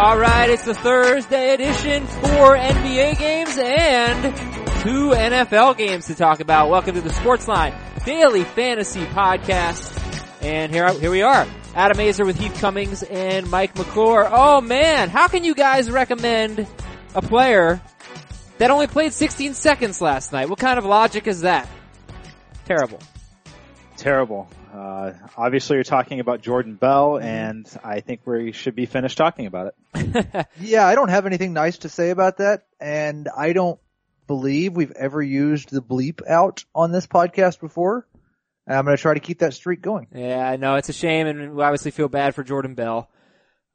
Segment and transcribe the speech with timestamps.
[0.00, 4.34] All right, it's the Thursday edition, four NBA games and
[4.80, 6.70] two NFL games to talk about.
[6.70, 7.74] Welcome to the Sportsline
[8.06, 9.94] Daily Fantasy Podcast.
[10.42, 11.46] And here, here we are.
[11.74, 14.26] Adam Aizer with Heath Cummings and Mike McClure.
[14.32, 16.66] Oh man, how can you guys recommend
[17.14, 17.78] a player
[18.56, 20.48] that only played 16 seconds last night?
[20.48, 21.68] What kind of logic is that?
[22.64, 23.00] Terrible.
[23.98, 24.48] Terrible.
[24.72, 29.46] Uh, obviously, you're talking about Jordan Bell, and I think we should be finished talking
[29.46, 30.46] about it.
[30.60, 33.80] yeah, I don't have anything nice to say about that, and I don't
[34.26, 38.06] believe we've ever used the bleep out on this podcast before.
[38.66, 40.06] And I'm going to try to keep that streak going.
[40.14, 43.10] Yeah, I know it's a shame, and we obviously feel bad for Jordan Bell.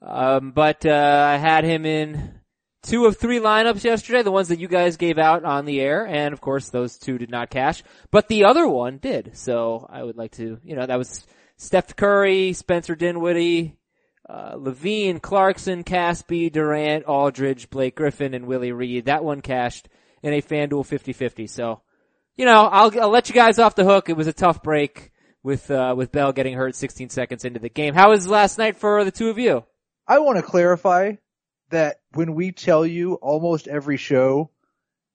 [0.01, 2.39] Um, but uh, I had him in
[2.85, 6.05] two of three lineups yesterday, the ones that you guys gave out on the air,
[6.05, 9.31] and of course those two did not cash, but the other one did.
[9.33, 11.25] So I would like to, you know, that was
[11.57, 13.75] Steph Curry, Spencer Dinwiddie,
[14.29, 19.05] uh, LaVine, Clarkson, Casspi, Durant, Aldridge, Blake Griffin, and Willie Reed.
[19.05, 19.89] That one cashed
[20.21, 21.49] in a FanDuel 50-50.
[21.49, 21.81] So,
[22.35, 24.09] you know, I'll, I'll let you guys off the hook.
[24.09, 25.11] It was a tough break
[25.43, 27.93] with, uh, with Bell getting hurt 16 seconds into the game.
[27.93, 29.63] How was last night for the two of you?
[30.07, 31.13] I want to clarify
[31.69, 34.51] that when we tell you almost every show,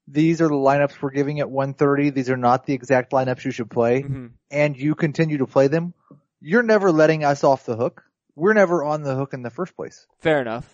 [0.09, 2.11] these are the lineups we're giving at 130.
[2.11, 4.03] These are not the exact lineups you should play.
[4.03, 4.27] Mm-hmm.
[4.51, 5.95] And you continue to play them.
[6.41, 8.03] You're never letting us off the hook.
[8.35, 10.07] We're never on the hook in the first place.
[10.19, 10.69] Fair enough.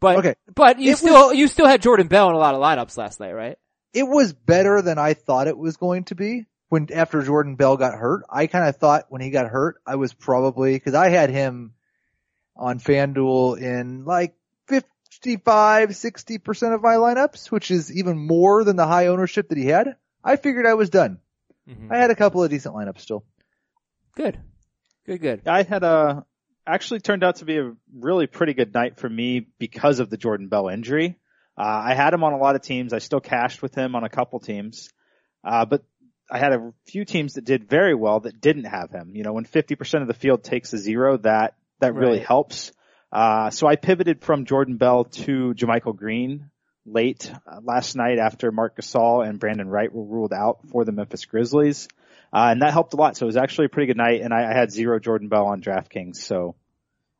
[0.00, 0.34] But, okay.
[0.52, 2.96] but you it still, was, you still had Jordan Bell in a lot of lineups
[2.96, 3.56] last night, right?
[3.94, 7.76] It was better than I thought it was going to be when, after Jordan Bell
[7.76, 8.24] got hurt.
[8.28, 11.74] I kind of thought when he got hurt, I was probably, cause I had him
[12.56, 14.34] on FanDuel in like
[15.12, 19.66] 65, 60% of my lineups, which is even more than the high ownership that he
[19.66, 19.96] had.
[20.24, 21.18] I figured I was done.
[21.68, 21.92] Mm-hmm.
[21.92, 23.22] I had a couple of decent lineups still.
[24.16, 24.40] Good.
[25.04, 25.46] Good, good.
[25.46, 26.24] I had a,
[26.66, 30.16] actually turned out to be a really pretty good night for me because of the
[30.16, 31.18] Jordan Bell injury.
[31.58, 32.94] Uh, I had him on a lot of teams.
[32.94, 34.88] I still cashed with him on a couple teams.
[35.44, 35.84] Uh, but
[36.30, 39.12] I had a few teams that did very well that didn't have him.
[39.14, 42.26] You know, when 50% of the field takes a zero, that, that really right.
[42.26, 42.72] helps.
[43.12, 46.50] Uh, so I pivoted from Jordan Bell to JaMychal Green
[46.86, 50.92] late uh, last night after Marc Gasol and Brandan Wright were ruled out for the
[50.92, 51.88] Memphis Grizzlies.
[52.32, 53.16] Uh, and that helped a lot.
[53.16, 55.46] So it was actually a pretty good night and I, I had zero Jordan Bell
[55.46, 56.16] on DraftKings.
[56.16, 56.56] So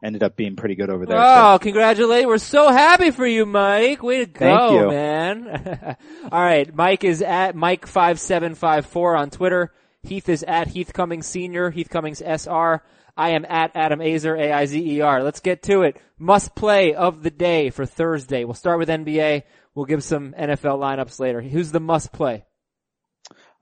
[0.03, 1.19] ended up being pretty good over there.
[1.19, 1.59] Oh, so.
[1.59, 2.27] congratulate.
[2.27, 4.03] We're so happy for you, Mike.
[4.03, 5.97] Way to go, man.
[6.33, 6.75] All right.
[6.75, 9.73] Mike is at Mike5754 on Twitter.
[10.03, 12.83] Heath is at Heath Cummings Senior, Heath Cummings SR.
[13.17, 15.23] I am at Adam Aizer, A-I-Z-E-R.
[15.23, 16.01] Let's get to it.
[16.19, 18.45] Must play of the day for Thursday.
[18.45, 19.43] We'll start with NBA.
[19.75, 21.41] We'll give some NFL lineups later.
[21.43, 22.45] Who's the must play?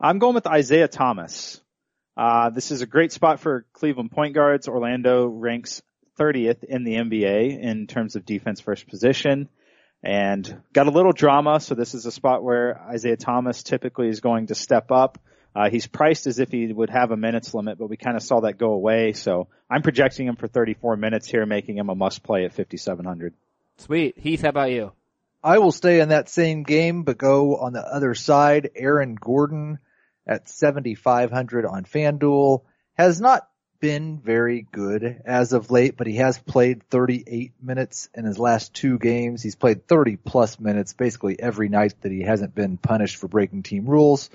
[0.00, 1.61] I'm going with Isaiah Thomas.
[2.16, 4.69] Uh, this is a great spot for Cleveland point guards.
[4.69, 5.82] Orlando ranks
[6.19, 9.49] 30th in the NBA in terms of defense first position
[10.03, 11.61] and got a little drama.
[11.61, 15.19] So this is a spot where Isaiah Thomas typically is going to step up.
[15.55, 18.22] Uh, he's priced as if he would have a minutes limit, but we kind of
[18.22, 19.12] saw that go away.
[19.12, 23.34] So I'm projecting him for 34 minutes here, making him a must play at 5,700.
[23.78, 24.19] Sweet.
[24.19, 24.93] Heath, how about you?
[25.43, 28.71] I will stay in that same game, but go on the other side.
[28.77, 29.78] Aaron Gordon
[30.27, 32.62] at 7,500 on FanDuel
[32.94, 33.49] has not
[33.81, 38.75] been very good as of late, but he has played 38 minutes in his last
[38.75, 39.43] two games.
[39.43, 43.62] He's played 30 plus minutes basically every night that he hasn't been punished for breaking
[43.62, 44.28] team rules.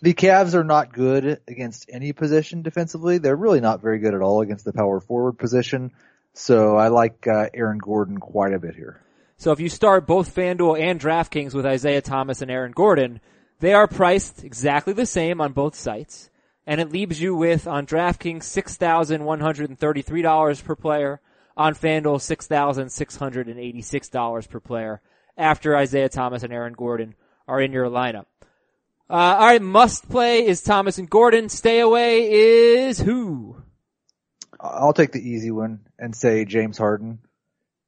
[0.00, 3.18] The Cavs are not good against any position defensively.
[3.18, 5.90] They're really not very good at all against the power forward position.
[6.34, 9.00] So I like uh, Aaron Gordon quite a bit here.
[9.36, 13.20] So if you start both FanDuel and DraftKings with Isaiah Thomas and Aaron Gordon,
[13.60, 16.30] they are priced exactly the same on both sites.
[16.64, 21.20] And it leaves you with on DraftKings $6,133 per player,
[21.56, 25.00] on FanDuel $6,686 per player
[25.36, 27.14] after Isaiah Thomas and Aaron Gordon
[27.48, 28.26] are in your lineup.
[29.12, 31.50] Uh, all right, must play is Thomas and Gordon.
[31.50, 33.62] Stay away is who?
[34.58, 37.18] I'll take the easy one and say James Harden.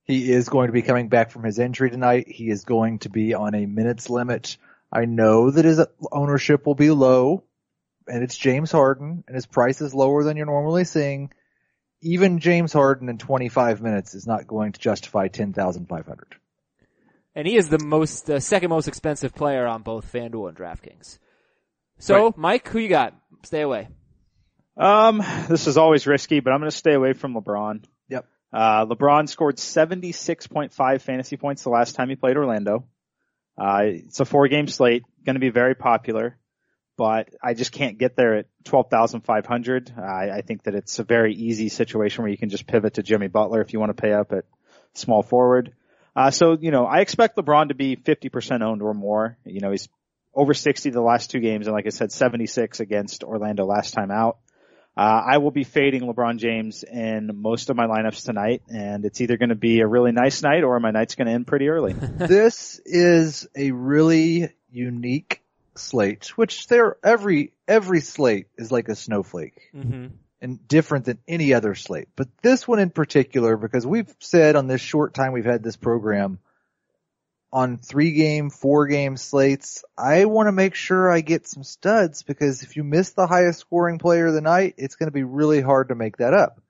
[0.03, 2.29] He is going to be coming back from his injury tonight.
[2.29, 4.59] He is going to be on a minutes limit.
[4.93, 5.81] I know that his
[6.13, 7.45] ownership will be low
[8.07, 11.33] and it's James Harden and his price is lower than you're normally seeing.
[12.03, 16.37] Even James Harden in 25 minutes is not going to justify 10,500
[17.35, 21.19] and he is the most uh, second most expensive player on both FanDuel and DraftKings.
[21.99, 22.37] So, right.
[22.37, 23.15] Mike, who you got?
[23.45, 23.89] Stay away.
[24.77, 27.85] Um, this is always risky, but I'm going to stay away from LeBron.
[28.09, 28.27] Yep.
[28.53, 32.85] Uh, LeBron scored 76.5 fantasy points the last time he played Orlando.
[33.57, 36.37] Uh, it's a four game slate, going to be very popular,
[36.97, 39.95] but I just can't get there at 12,500.
[39.97, 43.03] I, I think that it's a very easy situation where you can just pivot to
[43.05, 44.45] Jimmy Butler if you want to pay up at
[44.95, 45.73] small forward.
[46.17, 49.37] Uh, so, you know, I expect LeBron to be 50% owned or more.
[49.45, 49.89] You know, he's
[50.35, 54.11] over 60 the last two games and like I said, 76 against Orlando last time
[54.11, 54.39] out.
[54.97, 59.21] Uh, I will be fading LeBron James in most of my lineups tonight and it's
[59.21, 61.69] either going to be a really nice night or my night's going to end pretty
[61.69, 61.93] early.
[62.17, 65.43] this is a really unique
[65.75, 70.07] slate, which there every every slate is like a snowflake Mm-hmm.
[70.45, 72.09] And different than any other slate.
[72.17, 75.77] But this one in particular, because we've said on this short time we've had this
[75.77, 76.39] program
[77.51, 82.23] on three game, four game slates, I want to make sure I get some studs
[82.23, 85.23] because if you miss the highest scoring player of the night, it's going to be
[85.23, 86.61] really hard to make that up.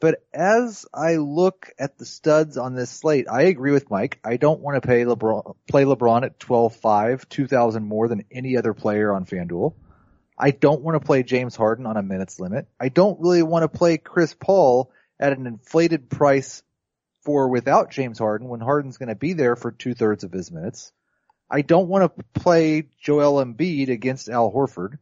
[0.00, 4.20] But as I look at the studs on this slate, I agree with Mike.
[4.24, 8.74] I don't want to pay LeBron, play LeBron at 12-5, 2,000 more than any other
[8.74, 9.74] player on FanDuel.
[10.42, 12.66] I don't want to play James Harden on a minutes limit.
[12.80, 14.90] I don't really want to play Chris Paul
[15.20, 16.64] at an inflated price
[17.20, 20.50] for without James Harden when Harden's going to be there for two thirds of his
[20.50, 20.92] minutes.
[21.48, 24.98] I don't want to play Joel Embiid against Al Horford.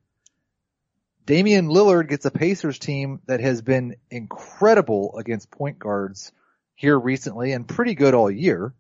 [1.25, 6.33] Damian Lillard gets a Pacers team that has been incredible against point guards
[6.75, 8.75] here recently and pretty good all year.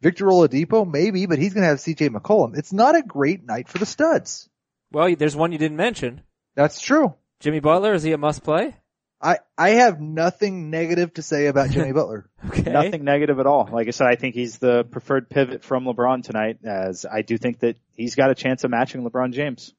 [0.00, 2.58] Victor Oladipo, maybe, but he's going to have CJ McCollum.
[2.58, 4.48] It's not a great night for the studs.
[4.92, 6.22] Well, there's one you didn't mention.
[6.54, 7.14] That's true.
[7.40, 8.76] Jimmy Butler, is he a must play?
[9.20, 12.28] I, I have nothing negative to say about Jimmy Butler.
[12.48, 12.70] Okay.
[12.72, 13.68] Nothing negative at all.
[13.72, 17.38] Like I said, I think he's the preferred pivot from LeBron tonight as I do
[17.38, 19.72] think that he's got a chance of matching LeBron James.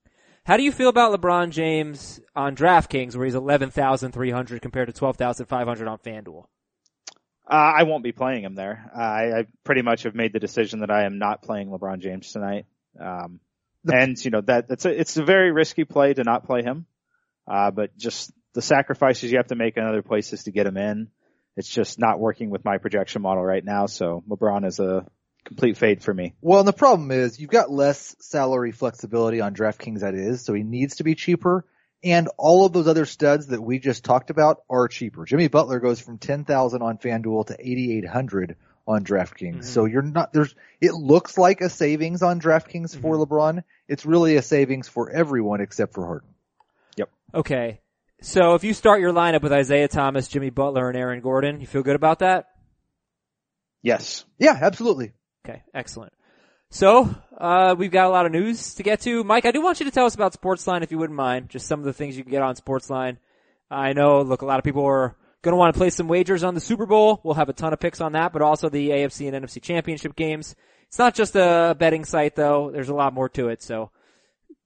[0.46, 5.88] How do you feel about LeBron James on DraftKings where he's 11,300 compared to 12,500
[5.88, 6.46] on FanDuel?
[7.46, 8.90] Uh, I won't be playing him there.
[8.96, 12.00] Uh, I, I pretty much have made the decision that I am not playing LeBron
[12.00, 12.66] James tonight.
[13.00, 13.40] Um, The-
[13.92, 16.86] and you know that that's a, it's a very risky play to not play him.
[17.48, 20.78] Uh, but just the sacrifices you have to make in other places to get him
[20.78, 21.10] in,
[21.58, 23.86] it's just not working with my projection model right now.
[23.86, 25.06] So LeBron is a
[25.44, 26.34] complete fade for me.
[26.42, 30.54] Well, and the problem is you've got less salary flexibility on DraftKings that is, so
[30.54, 31.66] he needs to be cheaper.
[32.04, 35.26] And all of those other studs that we just talked about are cheaper.
[35.26, 38.58] Jimmy Butler goes from 10,000 on FanDuel to 8,800
[38.88, 39.60] on DraftKings.
[39.60, 39.64] Mhm.
[39.64, 43.64] So you're not, there's, it looks like a savings on DraftKings for LeBron.
[43.88, 46.30] It's really a savings for everyone except for Harden.
[46.98, 47.10] Yep.
[47.34, 47.82] Okay.
[48.22, 51.68] So if you start your lineup with Isaiah Thomas, Jimmy Butler, and Aaron Gordon, you
[51.68, 52.48] feel good about that?
[53.82, 54.26] Yes.
[54.40, 55.12] Yeah, absolutely.
[55.46, 56.14] Okay, excellent.
[56.70, 59.24] So, uh, we've got a lot of news to get to.
[59.24, 61.50] Mike, I do want you to tell us about Sportsline if you wouldn't mind.
[61.50, 63.18] Just some of the things you can get on Sportsline.
[63.70, 66.56] I know, look, a lot of people are gonna want to place some wagers on
[66.56, 67.22] the Super Bowl.
[67.24, 70.16] We'll have a ton of picks on that, but also the AFC and NFC championship
[70.16, 70.56] games.
[70.88, 72.72] It's not just a betting site though.
[72.72, 73.62] There's a lot more to it.
[73.62, 73.92] So,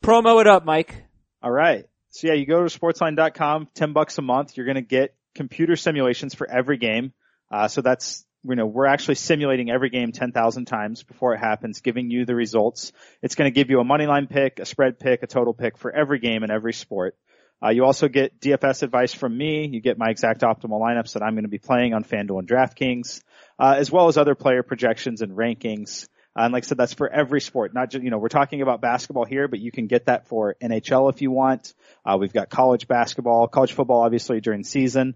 [0.03, 1.03] promo it up, Mike.
[1.41, 1.85] All right.
[2.09, 4.57] So yeah, you go to sportsline.com, 10 bucks a month.
[4.57, 7.13] You're going to get computer simulations for every game.
[7.51, 11.81] Uh, so that's, you know, we're actually simulating every game 10,000 times before it happens,
[11.81, 12.91] giving you the results.
[13.21, 15.77] It's going to give you a money line pick, a spread pick, a total pick
[15.77, 17.15] for every game and every sport.
[17.63, 19.67] Uh, you also get DFS advice from me.
[19.67, 22.47] You get my exact optimal lineups that I'm going to be playing on FanDuel and
[22.47, 23.23] DraftKings,
[23.57, 26.07] uh, as well as other player projections and rankings.
[26.37, 28.61] Uh, and like I said, that's for every sport, not just, you know, we're talking
[28.61, 31.73] about basketball here, but you can get that for NHL if you want.
[32.05, 35.15] Uh, we've got college basketball, college football, obviously during season.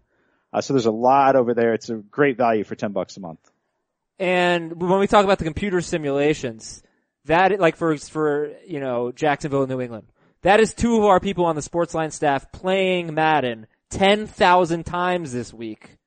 [0.51, 1.73] Uh, so there's a lot over there.
[1.73, 3.39] It's a great value for 10 bucks a month.
[4.21, 6.83] And when we talk about the computer simulations,
[7.25, 10.07] that like for for you know Jacksonville, and New England,
[10.43, 15.31] that is two of our people on the Sportsline staff playing Madden ten thousand times
[15.31, 15.97] this week,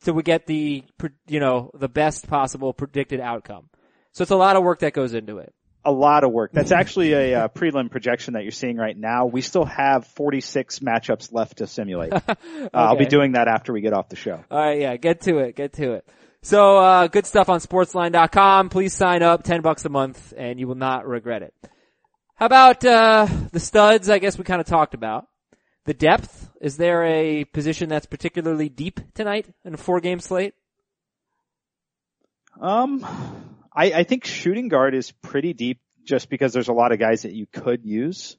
[0.00, 0.84] so we get the
[1.26, 3.68] you know the best possible predicted outcome.
[4.12, 5.52] So it's a lot of work that goes into it.
[5.86, 6.52] A lot of work.
[6.52, 9.26] That's actually a uh, prelim projection that you're seeing right now.
[9.26, 12.12] We still have 46 matchups left to simulate.
[12.64, 14.42] Uh, I'll be doing that after we get off the show.
[14.50, 16.08] All right, yeah, get to it, get to it.
[16.42, 18.68] So, uh, good stuff on sportsline.com.
[18.70, 21.54] Please sign up, 10 bucks a month, and you will not regret it.
[22.36, 24.10] How about, uh, the studs?
[24.10, 25.26] I guess we kind of talked about.
[25.84, 26.50] The depth.
[26.60, 30.54] Is there a position that's particularly deep tonight in a four game slate?
[32.60, 33.04] Um,
[33.74, 37.22] I, I think shooting guard is pretty deep just because there's a lot of guys
[37.22, 38.36] that you could use.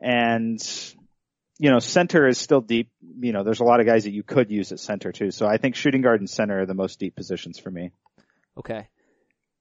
[0.00, 0.60] And,
[1.58, 2.90] you know, center is still deep.
[3.20, 5.30] You know, there's a lot of guys that you could use at center too.
[5.30, 7.90] So I think shooting guard and center are the most deep positions for me.
[8.58, 8.88] Okay.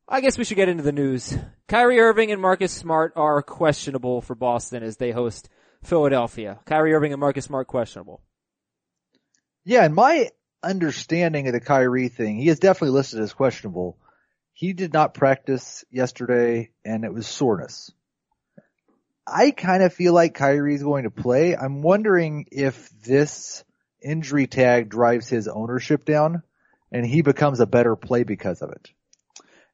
[0.10, 1.38] I guess we should get into the news.
[1.68, 5.50] Kyrie Irving and Marcus Smart are questionable for Boston as they host
[5.84, 6.60] Philadelphia.
[6.66, 8.22] Kyrie Irving and Marcus Smart questionable.
[9.66, 10.30] Yeah, and my
[10.64, 13.98] understanding of the Kyrie thing, he is definitely listed as questionable.
[14.54, 17.92] He did not practice yesterday and it was soreness.
[19.28, 21.54] I kind of feel like Kyrie's going to play.
[21.54, 23.66] I'm wondering if this
[24.02, 26.44] injury tag drives his ownership down
[26.94, 28.90] and he becomes a better play because of it.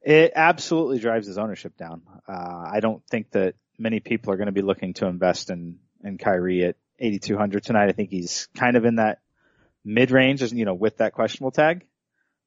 [0.03, 2.01] It absolutely drives his ownership down.
[2.27, 5.79] Uh, I don't think that many people are going to be looking to invest in,
[6.03, 7.89] in Kyrie at 8,200 tonight.
[7.89, 9.19] I think he's kind of in that
[9.85, 11.85] mid range, you know, with that questionable tag.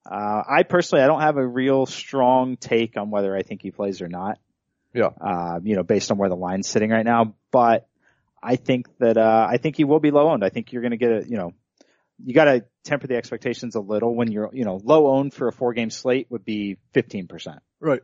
[0.09, 3.71] Uh, I personally, I don't have a real strong take on whether I think he
[3.71, 4.39] plays or not.
[4.95, 5.11] Yeah.
[5.21, 7.89] Uh, you know, based on where the line's sitting right now, but
[8.43, 10.45] I think that, uh, I think he will be low owned.
[10.45, 11.53] I think you're going to get a, you know,
[12.25, 15.49] you got to temper the expectations a little when you're, you know, low owned for
[15.49, 17.59] a four game slate would be 15%.
[17.81, 18.03] Right.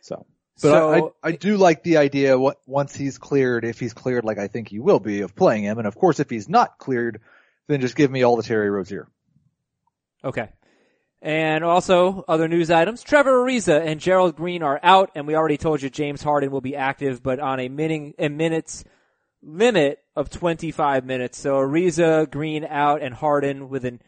[0.00, 0.26] So.
[0.60, 3.94] But so, I, I, I do like the idea what once he's cleared, if he's
[3.94, 5.78] cleared like I think he will be, of playing him.
[5.78, 7.20] And of course, if he's not cleared,
[7.68, 9.08] then just give me all the Terry Rozier.
[10.22, 10.50] Okay.
[11.22, 13.02] And also, other news items.
[13.02, 16.60] Trevor Ariza and Gerald Green are out, and we already told you James Harden will
[16.60, 18.84] be active, but on a, min- a minutes
[19.42, 21.38] limit of 25 minutes.
[21.38, 24.00] So Ariza, Green out, and Harden with an,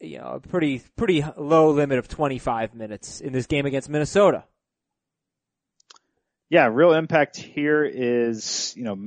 [0.00, 4.44] you know, a pretty, pretty low limit of 25 minutes in this game against Minnesota.
[6.48, 8.98] Yeah, real impact here is, you know,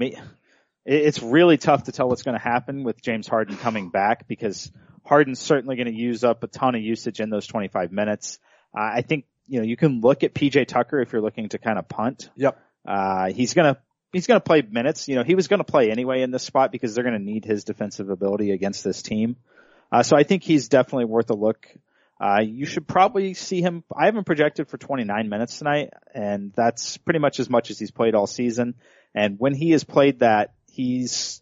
[0.85, 4.71] it's really tough to tell what's going to happen with James Harden coming back because
[5.05, 8.39] Harden's certainly going to use up a ton of usage in those 25 minutes.
[8.75, 11.57] Uh, I think, you know, you can look at PJ Tucker if you're looking to
[11.57, 12.29] kind of punt.
[12.37, 12.57] Yep.
[12.87, 13.81] Uh, he's going to,
[14.13, 15.07] he's going to play minutes.
[15.07, 17.23] You know, he was going to play anyway in this spot because they're going to
[17.23, 19.35] need his defensive ability against this team.
[19.91, 21.67] Uh, so I think he's definitely worth a look.
[22.21, 23.83] Uh, you should probably see him.
[23.95, 27.79] I have him projected for 29 minutes tonight, and that's pretty much as much as
[27.79, 28.75] he's played all season.
[29.13, 31.41] And when he has played that, he's,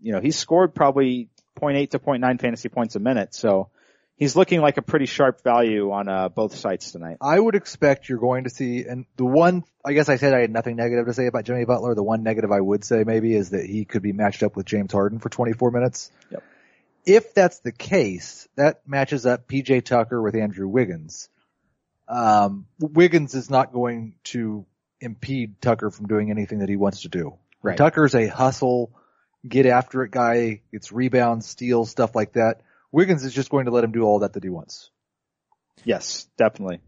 [0.00, 3.34] you know, he's scored probably 0.8 to 0.9 fantasy points a minute.
[3.34, 3.70] So
[4.16, 7.18] he's looking like a pretty sharp value on uh, both sites tonight.
[7.20, 10.40] I would expect you're going to see, and the one, I guess I said I
[10.40, 11.94] had nothing negative to say about Jimmy Butler.
[11.94, 14.66] The one negative I would say maybe is that he could be matched up with
[14.66, 16.10] James Harden for 24 minutes.
[16.30, 16.42] Yep.
[17.06, 21.28] If that's the case, that matches up PJ Tucker with Andrew Wiggins.
[22.08, 24.64] Um, Wiggins is not going to
[25.00, 27.34] impede Tucker from doing anything that he wants to do.
[27.62, 27.76] Right.
[27.76, 28.92] Tucker's a hustle,
[29.46, 32.60] get after it guy, gets rebounds, steals, stuff like that.
[32.94, 34.90] Wiggins is just going to let him do all that that he wants.
[35.82, 36.78] Yes, definitely.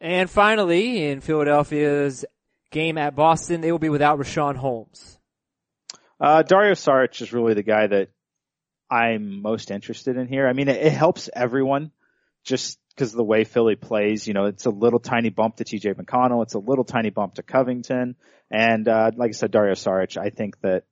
[0.00, 2.24] And finally, in Philadelphia's
[2.70, 5.18] game at Boston, they will be without Richaun Holmes.
[6.18, 8.08] Uh, Dario Saric is really the guy that
[8.90, 10.48] I'm most interested in here.
[10.48, 11.90] I mean, it, it helps everyone
[12.42, 14.26] just because of the way Philly plays.
[14.26, 16.42] You know, it's a little tiny bump to TJ McConnell.
[16.42, 18.16] It's a little tiny bump to Covington.
[18.50, 20.84] And, uh, like I said, Dario Saric, I think that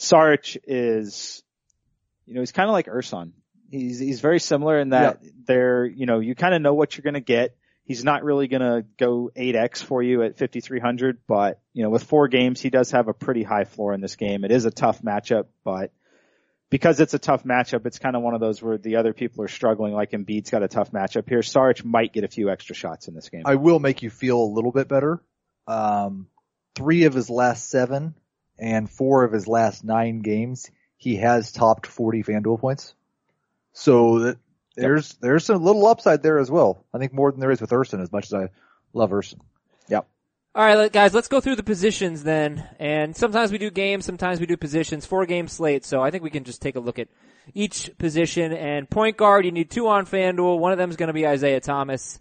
[0.00, 1.44] Saric is,
[2.26, 3.30] you know, he's kind of like Ersan.
[3.74, 5.30] He's, he's very similar in that Yeah.
[5.46, 7.56] they're, you know, you kind of know what you're going to get.
[7.84, 12.04] He's not really going to go 8x for you at 5,300, but, you know, with
[12.04, 14.44] four games, he does have a pretty high floor in this game.
[14.44, 15.92] It is a tough matchup, but
[16.70, 19.44] because it's a tough matchup, it's kind of one of those where the other people
[19.44, 21.40] are struggling, like Embiid's got a tough matchup here.
[21.40, 23.42] Saric might get a few extra shots in this game.
[23.44, 25.22] I will make you feel a little bit better.
[25.66, 26.26] Um,
[26.74, 28.14] three of his last seven
[28.58, 32.94] and four of his last nine games, he has topped 40 FanDuel points.
[33.74, 34.38] So that,
[34.76, 36.84] there's, there's a little upside there as well.
[36.94, 38.48] I think more than there is with Ersan as much as I
[38.94, 39.40] love Ersan.
[39.88, 40.08] Yep.
[40.54, 42.64] All right, guys, let's go through the positions then.
[42.78, 45.04] And sometimes we do games, sometimes we do positions.
[45.04, 47.08] Four game slate, so I think we can just take a look at
[47.52, 48.52] each position.
[48.52, 50.58] And point guard, you need two on FanDuel.
[50.60, 52.20] One of them is going to be Isaiah Thomas.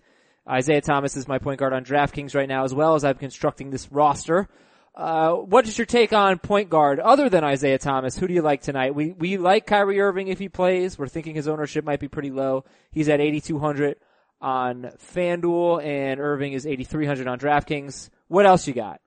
[0.50, 3.70] Isaiah Thomas is my point guard on DraftKings right now, as well as I'm constructing
[3.70, 4.50] this roster.
[4.96, 8.16] Uh, what is your take on point guard other than Isaiah Thomas?
[8.16, 8.94] Who do you like tonight?
[8.94, 11.00] We we like Kyrie Irving if he plays.
[11.00, 12.66] We're thinking his ownership might be pretty low.
[12.92, 13.98] He's at 8200
[14.40, 18.10] on FanDuel, and Irving is 8300 on DraftKings.
[18.28, 19.02] What else you got?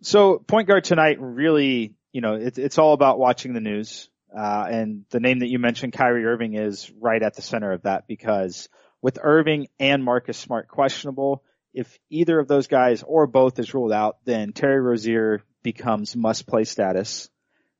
[0.00, 4.08] So point guard tonight really, you know, it, it's all about watching the news.
[4.34, 7.82] Uh, and the name that you mentioned, Kyrie Irving, is right at the center of
[7.82, 8.68] that because
[9.00, 11.42] with Irving and Marcus Smart questionable,
[11.74, 16.46] if either of those guys or both is ruled out, then Terry Rozier becomes must
[16.46, 17.28] play status.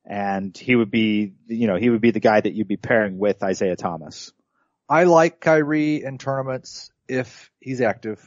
[0.05, 3.17] And he would be, you know, he would be the guy that you'd be pairing
[3.17, 4.33] with Isaiah Thomas.
[4.89, 8.21] I like Kyrie in tournaments if he's active.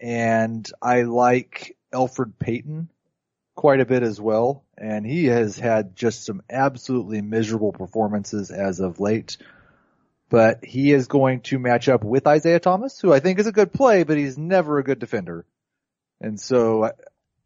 [0.00, 2.90] And I like Elfrid Payton
[3.54, 4.64] quite a bit as well.
[4.76, 9.38] And he has had just some absolutely miserable performances as of late.
[10.32, 13.52] But he is going to match up with Isaiah Thomas, who I think is a
[13.52, 15.44] good play, but he's never a good defender.
[16.22, 16.90] And so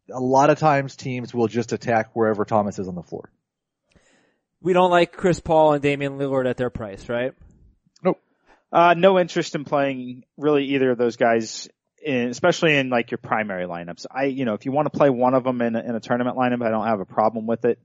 [0.09, 3.29] a lot of times teams will just attack wherever Thomas is on the floor.
[4.61, 7.33] We don't like Chris Paul and Damian Lillard at their price, right?
[8.71, 11.67] Uh, no interest in playing really either of those guys,
[12.01, 14.05] in, especially in like your primary lineups.
[14.09, 15.99] I, you know, if you want to play one of them in a, in a
[15.99, 17.79] tournament lineup, I don't have a problem with it.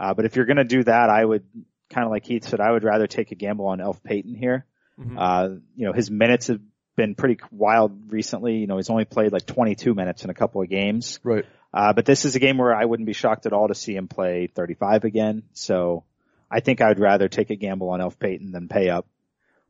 [0.00, 1.42] Uh, but if you're going to do that, I would
[1.90, 4.66] kind of like Heath said, I would rather take a gamble on Elf Payton here.
[5.00, 5.16] Mhm.
[5.16, 6.60] Uh, you know, his minutes have
[6.96, 8.56] been pretty wild recently.
[8.56, 11.20] You know, he's only played like 22 minutes in a couple of games.
[11.22, 11.44] Right.
[11.72, 13.94] Uh, but this is a game where I wouldn't be shocked at all to see
[13.94, 15.44] him play 35 again.
[15.52, 16.04] So
[16.50, 19.06] I think I would rather take a gamble on Elf Payton than pay up.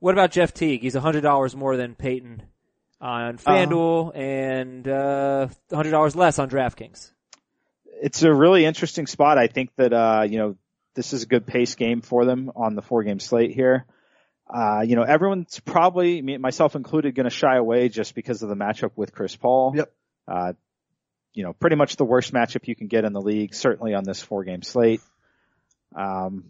[0.00, 0.82] What about Jeff Teague?
[0.82, 2.42] He's hundred dollars more than Payton
[3.00, 7.10] on FanDuel and uh, hundred dollars less on DraftKings.
[8.00, 9.38] It's a really interesting spot.
[9.38, 10.56] I think that, uh, you know,
[10.94, 13.86] this is a good pace game for them on the four game slate here.
[14.52, 18.48] Uh, you know, everyone's probably, me, myself included, going to shy away just because of
[18.48, 19.74] the matchup with Chris Paul.
[19.76, 19.92] Yep.
[20.26, 20.52] Uh,
[21.34, 24.04] you know, pretty much the worst matchup you can get in the league, certainly on
[24.04, 25.00] this four game slate.
[25.94, 26.44] Um,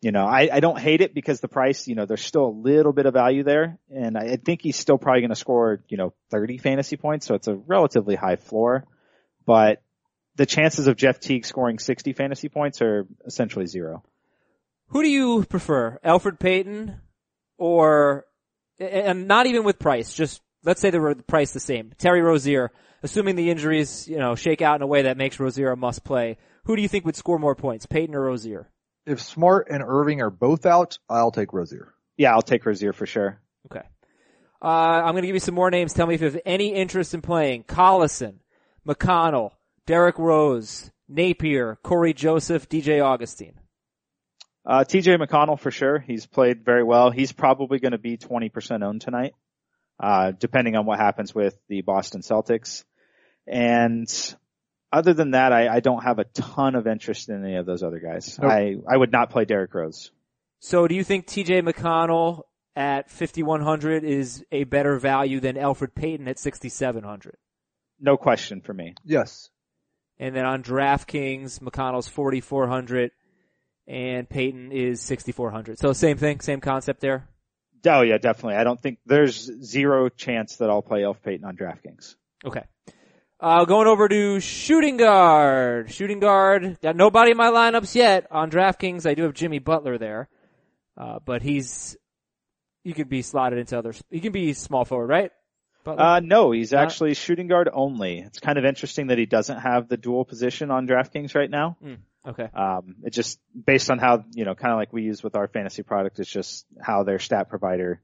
[0.00, 2.58] you know, I, I don't hate it because the price, you know, there's still a
[2.60, 3.78] little bit of value there.
[3.88, 7.24] And I, I think he's still probably going to score, you know, 30 fantasy points.
[7.26, 8.84] So it's a relatively high floor,
[9.46, 9.80] but
[10.36, 14.02] the chances of Jeff Teague scoring 60 fantasy points are essentially zero.
[14.88, 17.00] Who do you prefer, Elfrid Payton
[17.58, 18.26] or,
[18.78, 21.92] and not even with price, just let's say they were the price the same.
[21.98, 22.70] Terry Rozier,
[23.02, 26.04] assuming the injuries, you know, shake out in a way that makes Rozier a must
[26.04, 26.38] play.
[26.64, 28.70] Who do you think would score more points, Payton or Rozier?
[29.04, 31.94] If Smart and Irving are both out, I'll take Rozier.
[32.16, 33.40] Yeah, I'll take Rozier for sure.
[33.66, 33.84] Okay.
[34.62, 35.92] Uh, I'm going to give you some more names.
[35.92, 37.64] Tell me if you have any interest in playing.
[37.64, 38.34] Collison,
[38.86, 39.52] McConnell,
[39.92, 43.52] Derrick Rose, Napier, Cory Joseph, DJ Augustin.
[44.64, 45.98] Uh, TJ McConnell for sure.
[45.98, 47.10] He's played very well.
[47.10, 49.34] He's probably going to be 20% owned tonight,
[50.02, 52.84] uh, depending on what happens with the Boston Celtics.
[53.46, 54.08] And
[54.90, 57.82] other than that, I, I don't have a ton of interest in any of those
[57.82, 58.38] other guys.
[58.40, 58.50] Nope.
[58.50, 60.10] I, I would not play Derrick Rose.
[60.60, 62.44] So do you think TJ McConnell
[62.74, 67.36] at 5100 is a better value than Elfrid Payton at 6700?
[68.00, 68.94] No question for me.
[69.04, 69.50] Yes.
[70.22, 73.10] And then on DraftKings, McConnell's 4400
[73.88, 75.80] and Payton is 6400.
[75.80, 77.26] So same thing, same concept there.
[77.84, 78.54] Oh yeah, definitely.
[78.54, 82.14] I don't think there's zero chance that I'll play Elf Payton on DraftKings.
[82.44, 82.62] Okay.
[83.40, 85.90] Uh, going over to shooting guard.
[85.90, 86.78] Shooting guard.
[86.80, 88.28] Got nobody in my lineups yet.
[88.30, 90.28] On DraftKings, I do have Jimmy Butler there.
[90.96, 91.96] Uh, but he's,
[92.84, 95.32] he could be slotted into other, He can be small forward, right?
[95.86, 98.20] Uh, no, he's Not- actually shooting guard only.
[98.20, 101.76] It's kind of interesting that he doesn't have the dual position on DraftKings right now.
[102.26, 102.48] okay.
[102.54, 105.48] Um, it just based on how you know, kind of like we use with our
[105.48, 108.00] fantasy product, it's just how their stat provider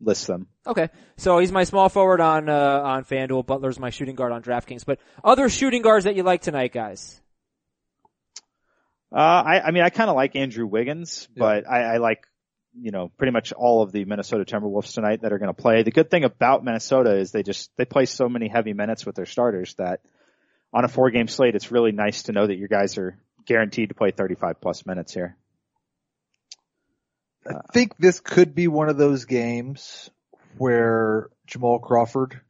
[0.00, 0.46] lists them.
[0.66, 0.88] Okay.
[1.16, 3.46] So he's my small forward on, uh, on FanDuel.
[3.46, 4.84] Butler's my shooting guard on DraftKings.
[4.84, 7.20] But other shooting guards that you like tonight, guys?
[9.12, 12.26] Uh, I, I mean, I kind of like Andrew Wiggins, but I, I like
[12.80, 15.82] you know pretty much all of the Minnesota Timberwolves tonight that are going to play.
[15.82, 19.16] The good thing about Minnesota is they just they play so many heavy minutes with
[19.16, 20.00] their starters that
[20.72, 23.88] on a four game slate, it's really nice to know that your guys are guaranteed
[23.88, 25.36] to play 35 plus minutes here.
[27.46, 30.10] I think this could be one of those games
[30.58, 32.40] where Jamal Crawford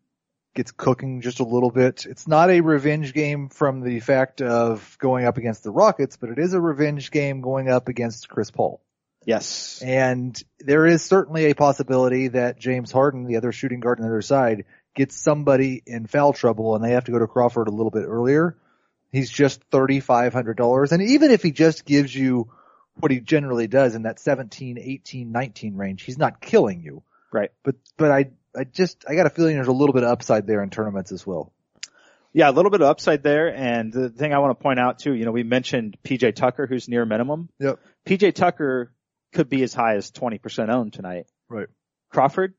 [0.55, 2.07] gets cooking just a little bit.
[2.07, 6.31] It's not a revenge game from the fact of going up against the Rockets, but
[6.31, 8.81] it is a revenge game going up against Chris Paul.
[9.27, 9.83] Yes.
[9.85, 14.09] And there is certainly a possibility that James Harden, the other shooting guard on the
[14.09, 17.73] other side, gets somebody in foul trouble and they have to go to Crawford a
[17.73, 18.57] little bit earlier.
[19.11, 20.93] He's just $3,500.
[20.93, 22.53] And even if he just gives you
[23.01, 27.03] what he generally does in that 17, 18, 19 range, he's not killing you.
[27.33, 27.51] Right.
[27.65, 30.47] But, but I, I just, I got a feeling there's a little bit of upside
[30.47, 31.53] there in tournaments as well.
[32.33, 33.53] Yeah, a little bit of upside there.
[33.53, 36.69] And the thing I want to point out too, you know, we mentioned PJ Tucker,
[36.69, 37.49] who's near minimum.
[37.59, 37.81] Yep.
[38.07, 38.93] PJ Tucker
[39.37, 41.27] could be as high as 20% owned tonight.
[41.49, 41.69] Right.
[42.11, 42.55] Crawford,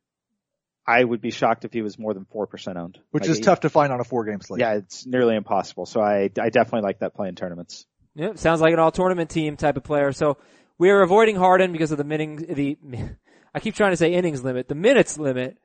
[0.88, 2.98] I would be shocked if he was more than 4% owned.
[3.12, 4.62] Which Like, is he- tough to find on a four game slate.
[4.62, 5.86] Yeah, it's nearly impossible.
[5.86, 7.86] So I, I definitely like that play in tournaments.
[8.16, 10.12] Yep, sounds like an all tournament team type of player.
[10.12, 10.38] So
[10.78, 12.78] we are avoiding Harden because of the minning, the,
[13.54, 15.58] I keep trying to say innings limit, the minutes limit.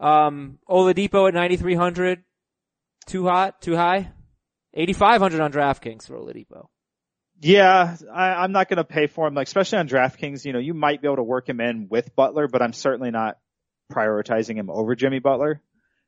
[0.00, 2.22] Um, Oladipo at 9,300.
[3.06, 4.12] Too hot, too high?
[4.74, 6.66] 8,500 on DraftKings for Oladipo.
[7.40, 10.44] Yeah, I, I'm not going to pay for him, like especially on DraftKings.
[10.44, 13.10] You know, you might be able to work him in with Butler, but I'm certainly
[13.10, 13.38] not
[13.92, 15.62] prioritizing him over Jimmy Butler.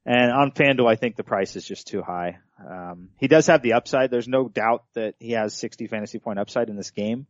[0.06, 2.38] And on FanDuel, I think the price is just too high.
[2.58, 4.10] Um, he does have the upside.
[4.10, 7.26] There's no doubt that he has 60 fantasy point upside in this game.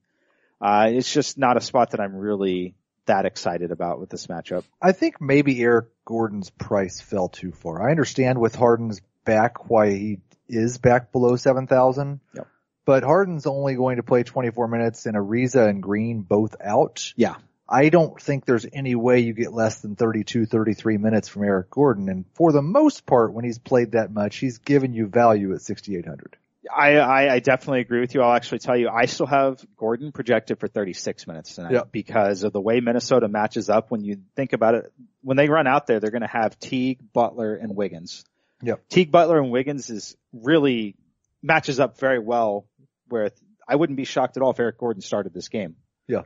[0.61, 2.75] Uh, it's just not a spot that I'm really
[3.07, 4.65] that excited about with this matchup.
[4.81, 7.87] I think maybe Eric Gordon's price fell too far.
[7.87, 12.21] I understand with Harden's back why he is back below 7,000.
[12.35, 12.47] Yep.
[12.85, 17.13] But Harden's only going to play 24 minutes and Ariza and Green both out.
[17.17, 17.37] Yeah.
[17.69, 21.71] I don't think there's any way you get less than 32, 33 minutes from Eric
[21.71, 22.09] Gordon.
[22.09, 25.63] And for the most part, when he's played that much, he's given you value at
[25.63, 26.37] 6,800.
[26.75, 28.23] I, I, I definitely agree with you.
[28.23, 31.93] I'll actually tell you, I still have Gordon projected for 36 minutes tonight Yep.
[31.93, 33.91] because of the way Minnesota matches up.
[33.91, 36.99] When you think about it, when they run out there, they're going to have Teague,
[37.13, 38.25] Butler, and Wiggins.
[38.63, 38.89] Yep.
[38.89, 40.97] Teague, Butler, and Wiggins is really
[41.43, 42.67] matches up very well.
[43.11, 43.31] Where
[43.69, 45.77] I wouldn't be shocked at all if Eric Gordon started this game.
[46.09, 46.23] Yeah.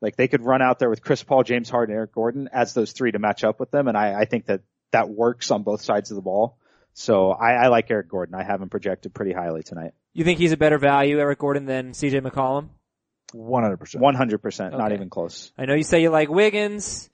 [0.00, 2.92] Like they could run out there with Chris Paul, James Harden, Eric Gordon as those
[2.92, 4.60] three to match up with them, and I, I think that
[4.92, 6.58] that works on both sides of the ball.
[6.92, 8.34] So I, I like Eric Gordon.
[8.34, 9.92] I have him projected pretty highly tonight.
[10.14, 12.70] You think he's a better value, Eric Gordon, than CJ McCollum?
[13.34, 13.96] 100%.
[13.96, 15.52] One hundred percent, not even close.
[15.58, 17.10] I know you say you like Wiggins,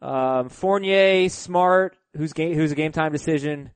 [0.00, 3.70] um, Fournier, Smart, who's game, who's a game time decision,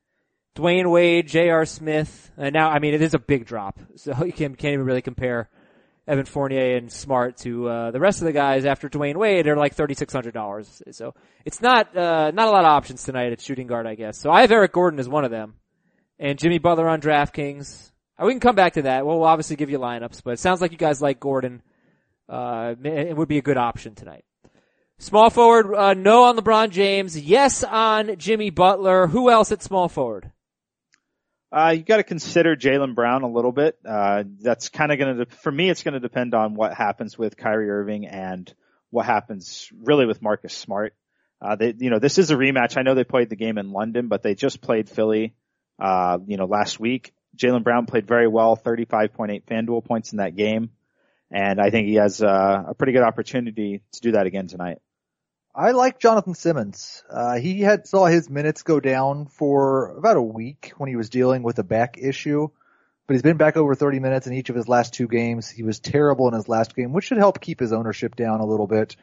[0.61, 1.65] Dwyane Wade, J.R.
[1.65, 4.85] Smith, and now, I mean, it is a big drop, so you can't, can't even
[4.85, 5.49] really compare
[6.07, 9.57] Evan Fournier and Smart to, uh, the rest of the guys after Dwyane Wade are
[9.57, 10.95] like $3,600.
[10.95, 14.19] So it's not, uh, not a lot of options tonight at shooting guard, I guess.
[14.19, 15.55] So I have Eric Gordon as one of them
[16.19, 17.91] and Jimmy Butler on DraftKings.
[18.21, 19.07] Uh, We can come back to that.
[19.07, 21.63] We'll obviously give you lineups, but it sounds like you guys like Gordon.
[22.29, 24.25] Uh, it would be a good option tonight.
[24.99, 27.19] Small forward, uh, no on LeBron James.
[27.19, 29.07] Yes on Jimmy Butler.
[29.07, 30.31] Who else at small forward?
[31.53, 33.77] Uh, you got to consider Jaylen Brown a little bit.
[33.85, 37.19] Uh, that's kind of going to, for me, it's going to depend on what happens
[37.19, 38.53] with Kyrie Irving and
[38.91, 40.95] what happens really with Marcus Smart.
[41.43, 42.77] Uh, they, you know, this is a rematch.
[42.77, 45.35] I know they played the game in London, but they just played Philly,
[45.81, 47.13] uh, you know, last week.
[47.37, 50.71] Jaylen Brown played very well, 35.8 FanDuel points in that game.
[51.33, 54.79] And I think he has uh, a pretty good opportunity to do that again tonight.
[55.55, 57.03] I like Jonathan Simmons.
[57.11, 61.11] Uh, he had saw his minutes go down for about a week when he was
[61.11, 62.49] dealing with a back issue,
[63.07, 65.51] but he's been back over 30 minutes in each of his last two games.
[65.51, 68.47] He was terrible in his last game, which should help keep his ownership down a
[68.47, 68.95] little bit.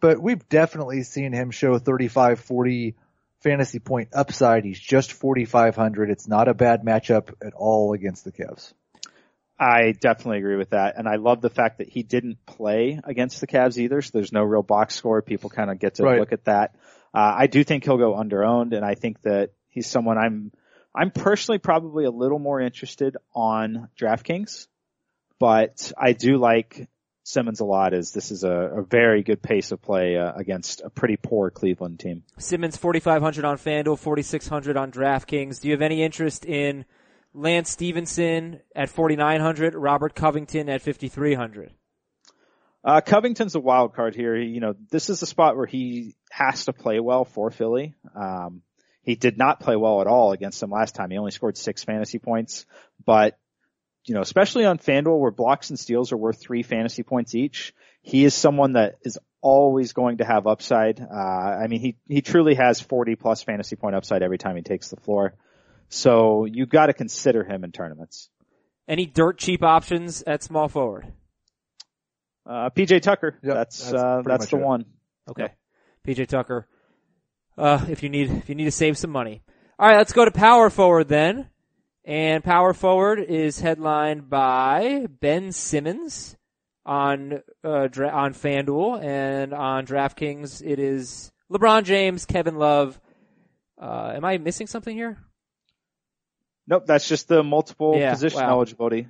[0.00, 2.94] But we've definitely seen him show 35, 40
[3.40, 4.64] fantasy point upside.
[4.64, 6.08] He's just 4,500.
[6.08, 8.72] It's not a bad matchup at all against the Cavs.
[9.58, 10.96] I definitely agree with that.
[10.96, 14.02] And I love the fact that he didn't play against the Cavs either.
[14.02, 15.22] So there's no real box score.
[15.22, 16.18] People kind of get to Right.
[16.18, 16.74] look at that.
[17.14, 20.50] Uh, I do think he'll go under owned and I think that he's someone I'm,
[20.94, 24.66] I'm personally probably a little more interested on DraftKings,
[25.38, 26.88] but I do like
[27.22, 30.82] Simmons a lot as this is a, a very good pace of play uh, against
[30.82, 32.22] a pretty poor Cleveland team.
[32.38, 35.60] Simmons 4,500 on FanDuel, 4,600 on DraftKings.
[35.60, 36.84] Do you have any interest in
[37.34, 41.72] Lance Stephenson at 4,900, Robert Covington at 5,300?
[42.84, 44.36] Uh, Covington's a wild card here.
[44.36, 47.94] You know, this is a spot where he has to play well for Philly.
[48.14, 48.62] Um,
[49.02, 51.10] he did not play well at all against them last time.
[51.10, 52.66] He only scored six fantasy points,
[53.04, 53.38] but
[54.04, 57.74] you know, especially on FanDuel where blocks and steals are worth three fantasy points each,
[58.02, 61.00] he is someone that is always going to have upside.
[61.00, 64.62] Uh, I mean, he, he truly has 40 plus fantasy point upside every time he
[64.62, 65.34] takes the floor.
[65.94, 68.28] So you got to consider him in tournaments.
[68.88, 71.06] Any dirt cheap options at small forward?
[72.44, 74.62] Uh, PJ Tucker, Yep, that's, that's uh, that's the it.
[74.62, 74.86] one.
[75.30, 75.52] Okay.
[76.06, 76.66] PJ Tucker.
[77.56, 79.42] Uh, if you need, if you need to save some money.
[79.80, 81.48] Alright, let's go to power forward then.
[82.04, 86.36] And power forward is headlined by Ben Simmons
[86.84, 93.00] on, uh, dra- on FanDuel and on DraftKings it is LeBron James, Kevin Love.
[93.80, 95.18] Uh, am I missing something here?
[96.66, 98.50] Nope, that's just the multiple Yeah, position wow.
[98.50, 99.08] eligibility.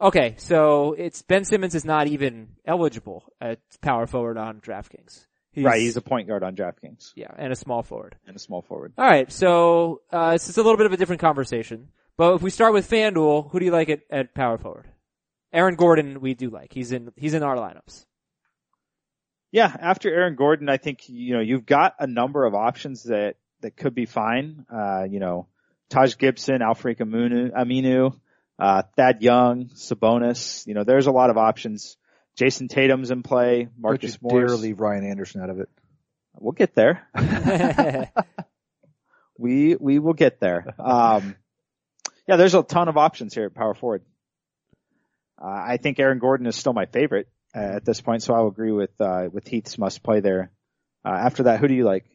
[0.00, 5.26] Okay, so it's Ben Simmons is not even eligible at power forward on DraftKings.
[5.52, 8.16] He's, right, he's a point guard on DraftKings yeah, and a small forward.
[8.26, 8.92] and a small forward.
[8.98, 11.88] All right, so uh, this is a little bit of a different conversation.
[12.18, 14.86] But if we start with FanDuel, who do you like at, at power forward?
[15.52, 16.72] Aaron Gordon, we do like.
[16.74, 18.04] He's in he's in our lineups.
[19.52, 23.36] Yeah, after Aaron Gordon, I think you know you've got a number of options that
[23.60, 24.66] that could be fine.
[24.70, 25.46] Uh, you know,
[25.90, 28.18] Taj Gibson, Al-Farouq Aminu, Aminu,
[28.58, 30.66] uh, Thad Young, Sabonis.
[30.66, 31.96] You know, there's a lot of options.
[32.38, 33.64] Jayson Tatum's in play.
[33.64, 35.68] Don't you Marcus dare leave Ryan Anderson out of it.
[36.38, 37.08] We'll get there.
[39.38, 40.74] We we will get there.
[40.78, 41.36] Um,
[42.26, 44.02] yeah, there's a ton of options here at power forward.
[45.40, 48.48] Uh, I think Aaron Gordon is still my favorite uh, at this point, so I'll
[48.48, 50.50] agree with uh, with Heath's must play there.
[51.04, 52.06] Uh, after that, who do you like?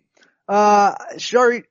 [0.48, 1.64] Uh, Shari,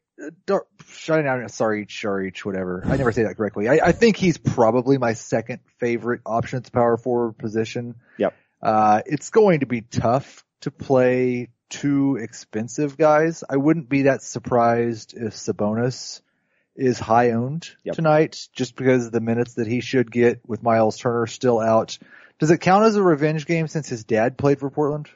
[0.46, 2.82] Dar- sorry, Sharich, whatever.
[2.84, 3.68] I never say that correctly.
[3.68, 7.96] I, I think he's probably my second favorite option at the power forward position.
[8.18, 8.34] Yep.
[8.62, 13.44] Uh, it's going to be tough to play two expensive guys.
[13.48, 16.20] I wouldn't be that surprised if Sabonis
[16.76, 17.94] is high owned Yep.
[17.94, 21.98] tonight just because of the minutes that he should get with Miles Turner still out.
[22.38, 25.08] Does it count as a revenge game since his dad played for Portland?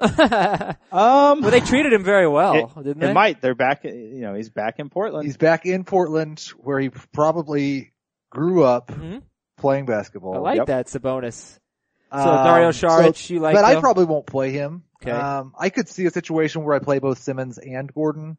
[0.00, 3.06] Well, Um, they treated him very well, it, didn't they?
[3.06, 3.12] it they?
[3.12, 3.40] might.
[3.40, 3.84] They're back.
[3.84, 5.26] You know, he's back in Portland.
[5.26, 7.92] He's back in Portland where he probably
[8.30, 9.22] grew up, Mhm.
[9.56, 10.34] playing basketball.
[10.34, 10.66] I like Yep.
[10.66, 11.58] that Sabonis.
[12.12, 13.54] So Um, Dario so- Saric, you like?
[13.54, 14.84] but I probably won't play him.
[15.02, 15.10] Okay.
[15.12, 18.36] Um, I could see a situation where I play both Simmons and Gordon.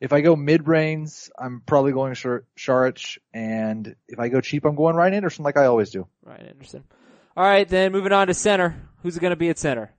[0.00, 4.64] If I go mid range, I'm probably going Shar- Saric, and if I go cheap,
[4.64, 6.06] I'm going Ryan Anderson like I always do.
[6.24, 6.84] Ryan Anderson.
[7.36, 8.74] All right, then moving on to center.
[9.02, 9.92] Who's it going to be at center?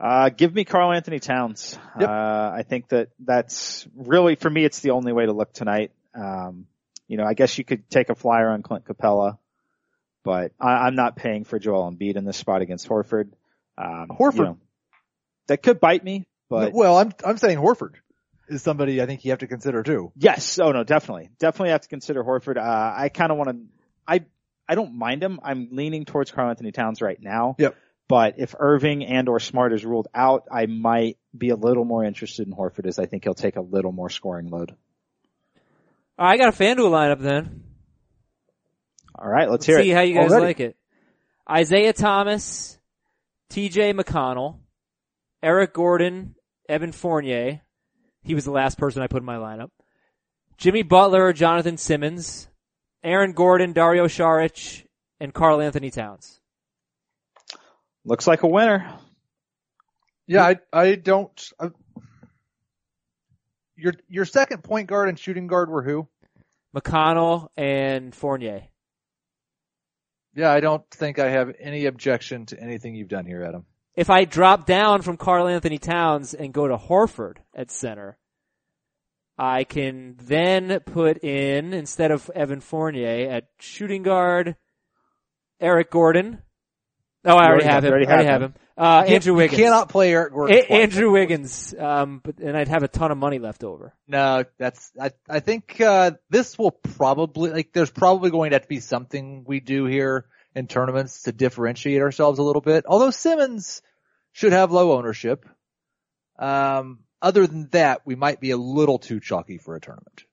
[0.00, 1.78] Uh, give me Karl-Anthony Towns.
[1.98, 2.08] Yep.
[2.08, 5.92] Uh, I think that that's really, for me, it's the only way to look tonight.
[6.14, 6.66] Um,
[7.06, 9.38] you know, I guess you could take a flyer on Clint Capela,
[10.24, 13.30] but I, I'm not paying for Joel Embiid in this spot against Horford.
[13.78, 14.36] Um, Horford.
[14.36, 14.58] you know,
[15.48, 17.94] that could bite me, but well, I'm I'm saying Horford
[18.48, 20.12] is somebody I think you have to consider too.
[20.16, 20.58] Yes.
[20.58, 21.30] Oh no, definitely.
[21.38, 22.56] Definitely have to consider Horford.
[22.56, 23.56] Uh, I kind of want to,
[24.06, 24.24] I,
[24.68, 25.40] I don't mind him.
[25.42, 27.56] I'm leaning towards Karl-Anthony Towns right now.
[27.58, 27.76] Yep.
[28.08, 32.04] But if Irving and or Smart is ruled out, I might be a little more
[32.04, 34.74] interested in Horford as I think he'll take a little more scoring load.
[36.18, 37.64] All right, I got a FanDuel lineup then.
[39.16, 39.48] All right.
[39.48, 39.94] Let's Let's hear see it.
[39.94, 40.46] how you guys Already.
[40.46, 40.76] like it.
[41.50, 42.78] Isaiah Thomas,
[43.50, 43.92] T.J.
[43.94, 44.58] McConnell,
[45.42, 46.34] Eric Gordon,
[46.68, 47.60] Evan Fournier.
[48.22, 49.70] He was the last person I put in my lineup.
[50.56, 52.48] Jimmy Butler, Jonathan Simmons,
[53.02, 54.86] Aaron Gordon, Dario Saric,
[55.20, 56.40] and Karl-Anthony Towns.
[58.04, 58.90] Looks like a winner.
[60.26, 61.50] Yeah, I I don't.
[61.58, 61.70] I,
[63.76, 66.08] your your second point guard and shooting guard were who?
[66.74, 68.64] McConnell and Fournier.
[70.34, 73.64] Yeah, I don't think I have any objection to anything you've done here, Adam.
[73.94, 78.18] If I drop down from Karl-Anthony Towns and go to Horford at center,
[79.38, 84.56] I can then put in, instead of Evan Fournier, at shooting guard,
[85.60, 86.42] Eric Gordon.
[87.24, 87.88] Oh, I already already have him.
[87.88, 88.54] I already already have have him.
[88.76, 89.58] Uh, Andrew Wiggins.
[89.58, 90.56] You cannot play Eric Gordon.
[90.56, 90.72] A-.
[90.72, 91.74] Andrew Wiggins.
[91.78, 93.94] Um, but, and I'd have a ton of money left over.
[94.08, 98.62] No, that's I I think uh this will probably like there's probably going to have
[98.62, 102.84] to be something we do here in tournaments to differentiate ourselves a little bit.
[102.86, 103.80] Although Simmons
[104.32, 105.46] should have low ownership.
[106.38, 110.24] Um other than that, we might be a little too chalky for a tournament.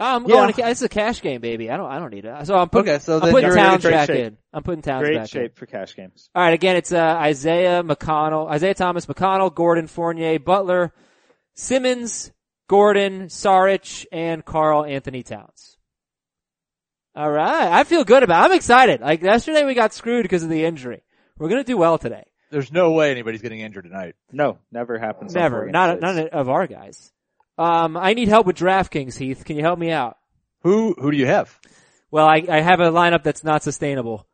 [0.00, 0.28] Oh, I'm Yeah.
[0.34, 0.52] going.
[0.52, 1.70] To, ca- it's a cash game, baby.
[1.70, 1.90] I don't.
[1.90, 2.46] I don't need it.
[2.46, 2.92] So I'm putting.
[2.94, 4.26] Okay, so I'm putting you're in Towns great back shape.
[4.26, 4.38] in.
[4.52, 5.26] I'm putting Towns Great back in.
[5.28, 6.28] shape for cash games.
[6.34, 10.92] All right, again, it's uh, Isaiah McConnell, Isaiah Thomas, McConnell, Gordon, Fournier, Butler,
[11.54, 12.32] Simmons,
[12.68, 15.76] Gordon, Saric, and Karl-Anthony Towns.
[17.16, 18.44] All right, I feel good about.
[18.50, 19.00] I'm excited.
[19.00, 21.02] Like yesterday, we got screwed because of the injury.
[21.38, 22.24] We're gonna do well today.
[22.50, 24.14] There's no way anybody's getting injured tonight.
[24.32, 25.34] No, never happens.
[25.36, 26.02] on Never, four not games.
[26.02, 27.12] none of our guys.
[27.58, 29.44] Um, I need help with DraftKings, Heath.
[29.44, 30.16] Can you help me out?
[30.62, 31.58] Who who do you have?
[32.10, 34.26] Well, I, I have a lineup that's not sustainable.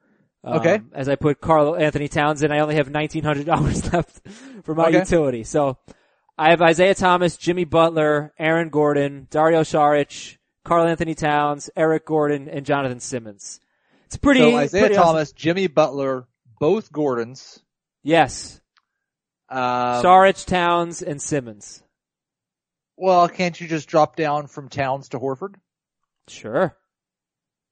[0.45, 0.81] Um, Okay.
[0.95, 4.21] As I put Karl-Anthony Towns in, I only have $1,900 left
[4.65, 4.99] for my Okay.
[4.99, 5.45] utility.
[5.45, 5.79] So
[6.39, 12.65] I have Isaiah Thomas, Jimmy Butler, Aaron Gordon, Dario Saric, Karl-Anthony Towns, Eric Gordon, and
[12.65, 13.61] Jonathan Simmons.
[14.07, 15.15] It's pretty, So Isaiah pretty awesome.
[15.15, 16.27] Thomas, Jimmy Butler,
[16.59, 17.61] both Gordons.
[18.03, 18.61] Yes.
[19.49, 19.59] Um,
[20.03, 21.83] Saric, Towns, and Simmons.
[23.01, 25.55] Well, can't you just drop down from Towns to Horford?
[26.29, 26.77] Sure.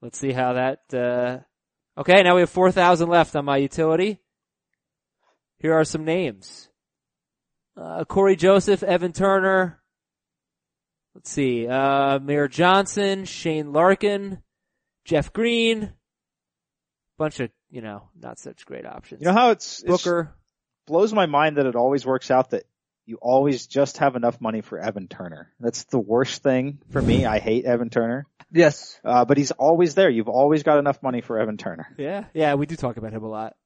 [0.00, 1.40] Let's see how that, uh,
[2.00, 4.20] okay, now we have 4,000 left on my utility.
[5.58, 6.70] Here are some names.
[7.76, 9.82] Uh, Cory Joseph, Evan Turner.
[11.14, 14.42] Let's see, uh, Mayor Johnson, Shane Larkin,
[15.04, 15.92] Jeff Green.
[17.18, 19.20] Bunch of, you know, not such great options.
[19.20, 20.34] You know how it's, it's Booker.
[20.86, 22.64] blows my mind that it always works out that
[23.08, 25.50] you always just have enough money for Evan Turner.
[25.58, 27.24] That's the worst thing for me.
[27.24, 28.26] I hate Evan Turner.
[28.52, 29.00] Yes.
[29.02, 30.10] Uh, but he's always there.
[30.10, 31.88] You've always got enough money for Evan Turner.
[31.96, 33.56] Yeah, yeah, we do talk about him a lot.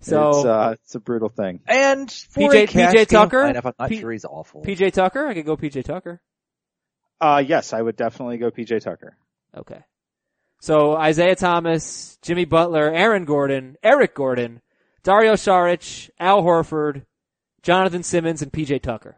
[0.00, 1.60] So, it's, uh, it's a brutal thing.
[1.68, 3.44] And for PJ a PJ Tucker?
[3.44, 4.62] lineup, I'm not P- sure he's awful.
[4.62, 6.20] PJ Tucker, I could go PJ Tucker.
[7.20, 9.16] Uh, yes, I would definitely go PJ Tucker.
[9.56, 9.80] Okay.
[10.60, 14.60] So Isaiah Thomas, Jimmy Butler, Aaron Gordon, Eric Gordon,
[15.04, 17.04] Dario Saric, Al Horford,
[17.66, 19.16] Jonathan Simmons, and PJ Tucker.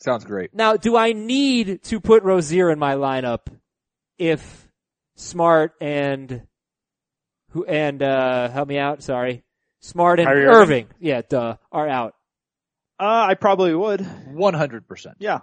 [0.00, 0.54] Sounds great.
[0.54, 3.40] Now, do I need to put Rozier in my lineup
[4.18, 4.66] if
[5.16, 6.46] Smart and
[7.50, 9.44] who and uh help me out, sorry.
[9.80, 10.86] Smart and Irving, Irving.
[10.98, 12.14] yeah, duh, are out.
[12.98, 14.00] Uh, I probably would.
[14.00, 15.06] 100%.
[15.18, 15.40] Yeah.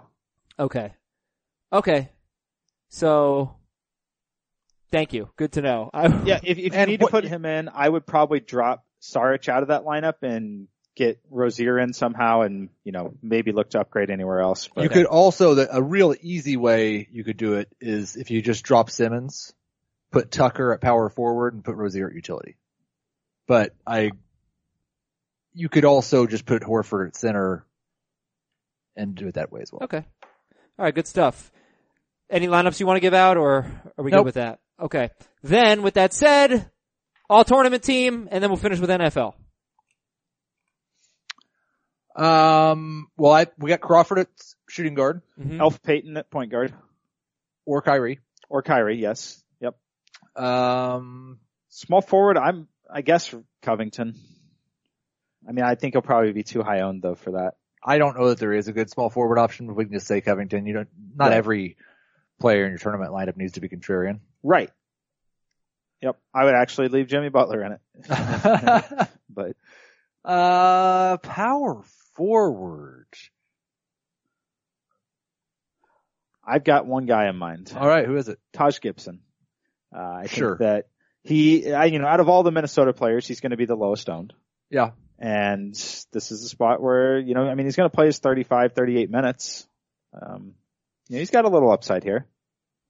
[0.58, 0.92] Okay.
[1.72, 2.10] Okay.
[2.88, 3.54] So
[4.90, 5.30] thank you.
[5.36, 5.88] Good to know.
[5.94, 8.84] I, Yeah, if, if you need what- to put him in, I would probably drop
[9.00, 13.70] Saric out of that lineup and get Rozier in somehow and, you know, maybe look
[13.70, 14.68] to upgrade anywhere else.
[14.74, 18.30] But You could also, the, a real easy way you could do it is if
[18.30, 19.54] you just drop Simmons,
[20.10, 22.56] put Tucker at power forward and put Rozier at utility.
[23.46, 24.12] But I,
[25.54, 27.66] you could also just put Horford at center
[28.96, 29.84] and do it that way as well.
[29.84, 30.04] Okay.
[30.78, 31.50] All right, good stuff.
[32.30, 33.66] Any lineups you want to give out, or
[33.98, 34.60] are we good with that?
[34.80, 35.10] Okay.
[35.42, 36.70] Then with that said,
[37.28, 39.34] all tournament team, and then we'll finish with NFL.
[42.14, 44.28] Um, well, I, we got Crawford at
[44.68, 45.58] shooting guard Mhm.
[45.60, 46.74] Elf Payton at point guard.
[47.64, 48.18] or Kyrie.
[48.48, 49.42] Or Kyrie, yes.
[49.60, 49.76] Yep.
[50.36, 51.38] Um,
[51.70, 54.14] Small forward, I'm, I guess Covington.
[55.48, 57.54] I mean, I think he'll probably be too high owned though for that.
[57.82, 60.06] I don't know that there is a good small forward option, but we can just
[60.06, 60.66] say Covington.
[60.66, 61.36] You don't, not Right.
[61.36, 61.76] every
[62.40, 64.20] player in your tournament lineup needs to be contrarian.
[64.42, 64.70] Right.
[66.02, 66.16] Yep.
[66.34, 67.80] I would actually leave Jimmy Butler in it.
[69.30, 69.56] but
[70.24, 71.82] uh, power
[72.26, 73.06] forward.
[76.46, 77.72] I've got one guy in mind.
[77.76, 78.38] All right, who is it?
[78.52, 79.20] Taj Gibson.
[79.94, 80.50] Uh, I Sure.
[80.50, 80.86] think that
[81.24, 83.74] he, I, you know, out of all the Minnesota players, he's going to be the
[83.76, 84.32] lowest owned.
[84.70, 84.90] Yeah.
[85.18, 88.18] And this is a spot where, you know, I mean, he's going to play his
[88.18, 89.66] 35, 38 minutes.
[90.14, 90.54] Um,
[91.08, 92.26] you know, he's got a little upside here.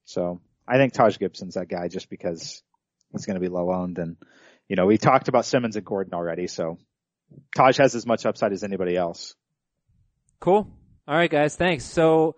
[0.04, 2.62] So I think Taj Gibson's that guy just because
[3.12, 3.98] he's going to be low owned.
[3.98, 4.16] And,
[4.68, 6.46] you know, we talked about Simmons and Gordon already.
[6.46, 6.78] So
[7.56, 9.34] Taj has as much upside as anybody else.
[10.40, 10.68] Cool.
[11.06, 11.56] All right, guys.
[11.56, 11.84] Thanks.
[11.84, 12.36] So,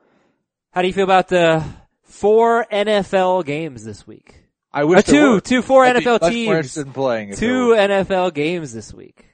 [0.73, 1.65] how do you feel about the
[2.03, 4.41] four NFL games this week?
[4.73, 5.41] I Or wish there two, were.
[5.41, 7.35] two, four I'd NFL teams, playing.
[7.37, 7.75] two.
[7.77, 9.25] NFL games this week.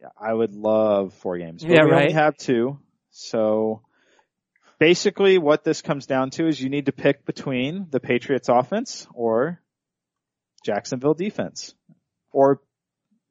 [0.00, 1.64] Yeah, I would love four games.
[1.64, 2.02] But Yeah, we right.
[2.02, 2.78] only have two.
[3.10, 3.82] So
[4.78, 9.08] basically what this comes down to is you need to pick between the Patriots offense
[9.12, 9.60] or
[10.64, 11.74] Jacksonville defense.
[12.30, 12.60] Or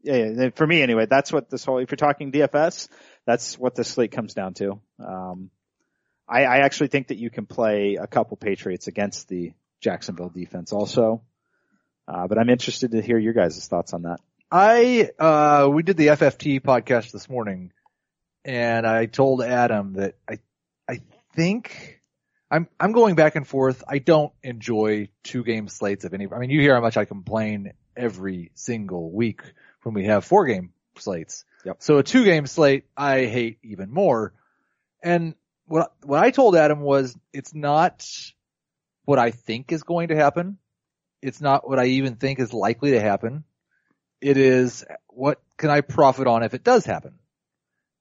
[0.04, 2.88] yeah, for me anyway, that's what this whole, if you're talking DFS,
[3.26, 4.80] that's what this slate comes down to.
[5.00, 5.50] Um,
[6.28, 10.74] I, I actually think that you can play a couple Patriots against the Jacksonville defense
[10.74, 11.22] also.
[12.08, 14.20] Uh, but I'm interested to hear your guys' thoughts on that.
[14.50, 17.74] I uh we did the FFT podcast this morning
[18.46, 20.40] and I told Adam that I
[20.88, 21.02] I
[21.36, 22.02] think
[22.50, 23.84] I'm I'm going back and forth.
[23.86, 27.04] I don't enjoy two game slates of any I mean you hear how much I
[27.04, 29.42] complain every single week
[29.88, 31.46] when we have four game slates.
[31.66, 31.78] Yep.
[31.80, 34.34] So a two game slate I hate even more.
[35.04, 38.06] And what what I told Adam was it's not
[39.06, 40.58] what I think is going to happen.
[41.22, 43.44] It's not what I even think is likely to happen
[44.22, 47.14] it is what can I profit on if it does happen?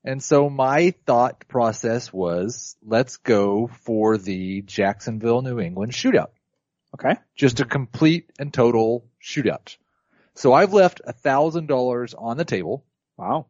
[0.05, 6.31] And so my thought process was let's go for the Jacksonville New England shootout.
[6.95, 7.17] Okay.
[7.35, 9.77] Just a complete and total shootout.
[10.37, 12.85] So I've left a thousand dollars on the table
[13.17, 13.47] Wow.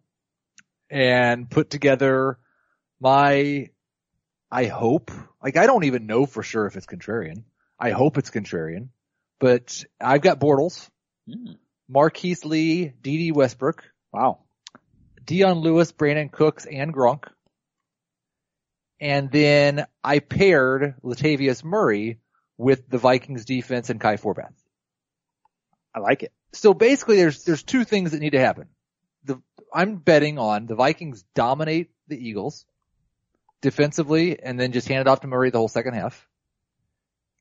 [0.89, 2.39] and put together
[3.01, 3.71] my,
[4.51, 5.11] I hope,
[5.43, 7.43] like I don't even know for sure if it's contrarian.
[7.79, 8.89] I hope it's contrarian,
[9.41, 10.89] but I've got Bortles,
[11.29, 11.57] Mm.
[11.89, 14.45] Marquise Lee, Dede Westbrook, Wow.
[15.25, 17.25] Dion Lewis, Brandin Cooks, and Gronk.
[19.01, 22.21] And then I paired Latavius Murray
[22.57, 24.55] with the Vikings defense and Kai Forbath.
[25.97, 26.33] I like it.
[26.53, 28.69] So basically there's, there's two things that need to happen.
[29.25, 29.41] The,
[29.73, 32.67] I'm betting on the Vikings dominate the Eagles
[33.63, 36.29] defensively and then just hand it off to Murray the whole second half.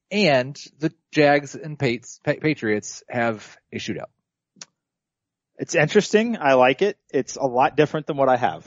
[0.10, 4.10] And the Jags and Pats, Pa- Patriots have a shootout.
[5.58, 6.38] It's interesting.
[6.38, 6.98] I like it.
[7.10, 8.66] It's a lot different than what I have.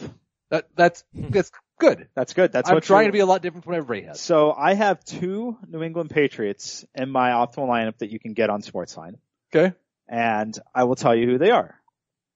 [0.51, 2.09] That, that's, that's good.
[2.14, 2.53] That's good.
[2.53, 4.20] That's what I'm what trying to be a lot different from what everybody has.
[4.20, 8.51] So I have two New England Patriots in my optimal lineup that you can get
[8.51, 9.14] on Sportsline,
[9.55, 9.75] Okay.
[10.09, 11.75] and I will tell you who they are: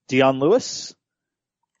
[0.07, 0.93] Dion Lewis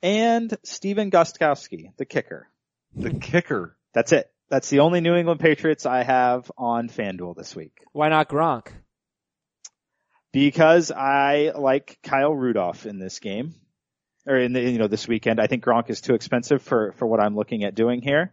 [0.01, 2.47] and Stephen Gostkowski, the kicker.
[2.95, 3.75] The kicker.
[3.93, 4.29] That's it.
[4.49, 8.67] That's the only New England Patriots I have on FanDuel this week Why not Gronk?
[10.31, 13.55] because I like Kyle Rudolph in this game.
[14.25, 15.41] Or in the, you know, this weekend.
[15.41, 18.31] I think Gronk is too expensive for, for what I'm looking at doing here.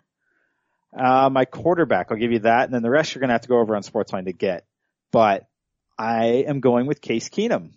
[0.96, 3.48] Uh, my quarterback, I'll give you that, and then the rest you're gonna have to
[3.48, 4.64] go over on Sportsline to get.
[5.10, 5.48] But
[6.00, 7.72] I am going with Case Keenum.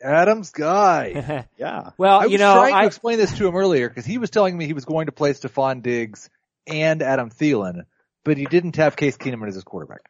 [0.00, 1.46] Adam's guy.
[1.58, 1.90] Yeah.
[1.98, 4.18] well, I was you know, trying to I, explain this to him earlier because he
[4.18, 6.30] was telling me he was going to play Stefon Diggs
[6.66, 7.82] and Adam Thielen,
[8.22, 10.02] but he didn't have Case Keenum as his quarterback.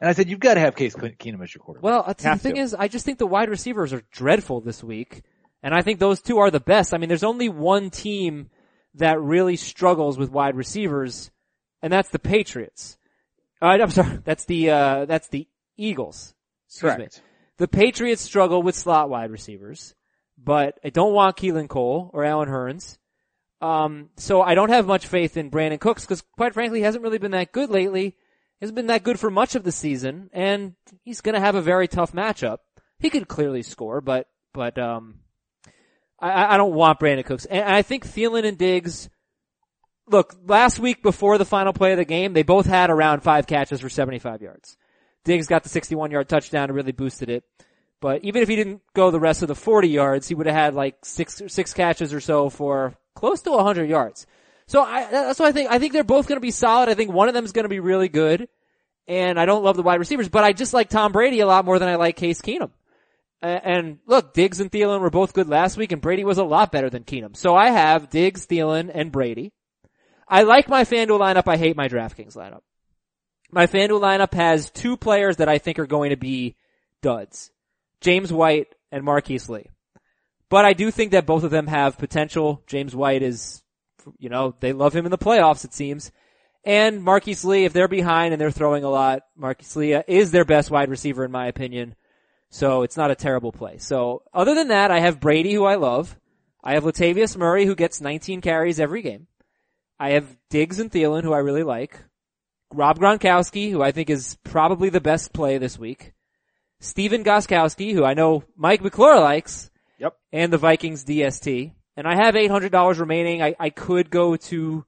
[0.00, 1.82] And I said, you've got to have Case Keenum as your quarterback.
[1.84, 2.60] well, uh, the Have thing to.
[2.60, 5.22] is, I just think the wide receivers are dreadful this week,
[5.62, 6.94] and I think those two are the best.
[6.94, 8.48] I mean, there's only one team
[8.94, 11.30] that really struggles with wide receivers,
[11.82, 12.96] and that's the Patriots.
[13.60, 15.46] Uh, I'm sorry, that's the uh, that's the
[15.76, 16.34] Eagles.
[16.68, 16.96] Excuse me.
[16.98, 17.22] Correct.
[17.58, 19.94] The Patriots struggle with slot wide receivers,
[20.36, 22.98] but I don't want Keelan Cole or Allen Hurns.
[23.62, 27.02] Um, so I don't have much faith in Brandin Cooks because quite frankly, he hasn't
[27.02, 28.04] really been that good lately.
[28.10, 28.14] He
[28.60, 31.88] hasn't been that good for much of the season and he's gonna have a very
[31.88, 32.58] tough matchup.
[32.98, 35.20] He could clearly score, but, but, um,
[36.20, 37.46] I- I, I don't want Brandin Cooks.
[37.46, 39.08] And I think Thielen and Diggs,
[40.06, 43.46] look, last week before the final play of the game, they both had around five
[43.46, 44.76] catches for 75 yards.
[45.26, 47.44] Diggs got the 61 yard touchdown and really boosted it.
[48.00, 50.54] But even if he didn't go the rest of the 40 yards, he would have
[50.54, 54.26] had like six, six catches or so for close to 100 yards.
[54.68, 55.70] So I, that's what I think.
[55.70, 56.88] I think they're both going to be solid.
[56.88, 58.48] I think one of them is going to be really good.
[59.08, 61.64] And I don't love the wide receivers, but I just like Tom Brady a lot
[61.64, 62.70] more than I like Case Keenum.
[63.42, 66.72] And look, Diggs and Thielen were both good last week and Brady was a lot
[66.72, 67.36] better than Keenum.
[67.36, 69.52] So I have Diggs, Thielen, and Brady.
[70.28, 71.46] I like my FanDuel lineup.
[71.46, 72.62] I hate my DraftKings lineup.
[73.50, 76.56] My FanDuel lineup has two players that I think are going to be
[77.02, 77.50] duds.
[78.00, 79.70] James White and Marquise Lee.
[80.48, 82.62] But I do think that both of them have potential.
[82.66, 83.62] James White is,
[84.18, 86.12] you know, they love him in the playoffs, it seems.
[86.64, 90.30] And Marquise Lee, if they're behind and they're throwing a lot, Marquise Lee uh, is
[90.30, 91.94] their best wide receiver in my opinion.
[92.50, 93.78] So it's not a terrible play.
[93.78, 96.16] So other than that, I have Brady, who I love.
[96.62, 99.28] I have Latavius Murray, who gets 19 carries every game.
[99.98, 102.00] I have Diggs and Thielen, who I really like.
[102.72, 106.12] Rob Gronkowski, who I think is probably the best play this week.
[106.80, 109.70] Stephen Gostkowski, who I know Mike McClure likes.
[109.98, 110.16] Yep.
[110.32, 111.72] And the Vikings DST.
[111.96, 113.42] And I have $800 remaining.
[113.42, 114.84] I, I could go to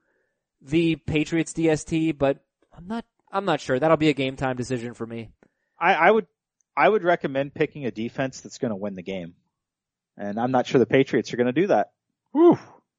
[0.60, 2.44] the Patriots DST, but
[2.76, 3.78] I'm not, I'm not sure.
[3.78, 5.30] That'll be a game time decision for me.
[5.80, 6.26] I, I would,
[6.76, 9.34] I would recommend picking a defense that's going to win the game.
[10.18, 11.92] And I'm not sure the Patriots are going to do that.
[12.32, 12.58] Whew.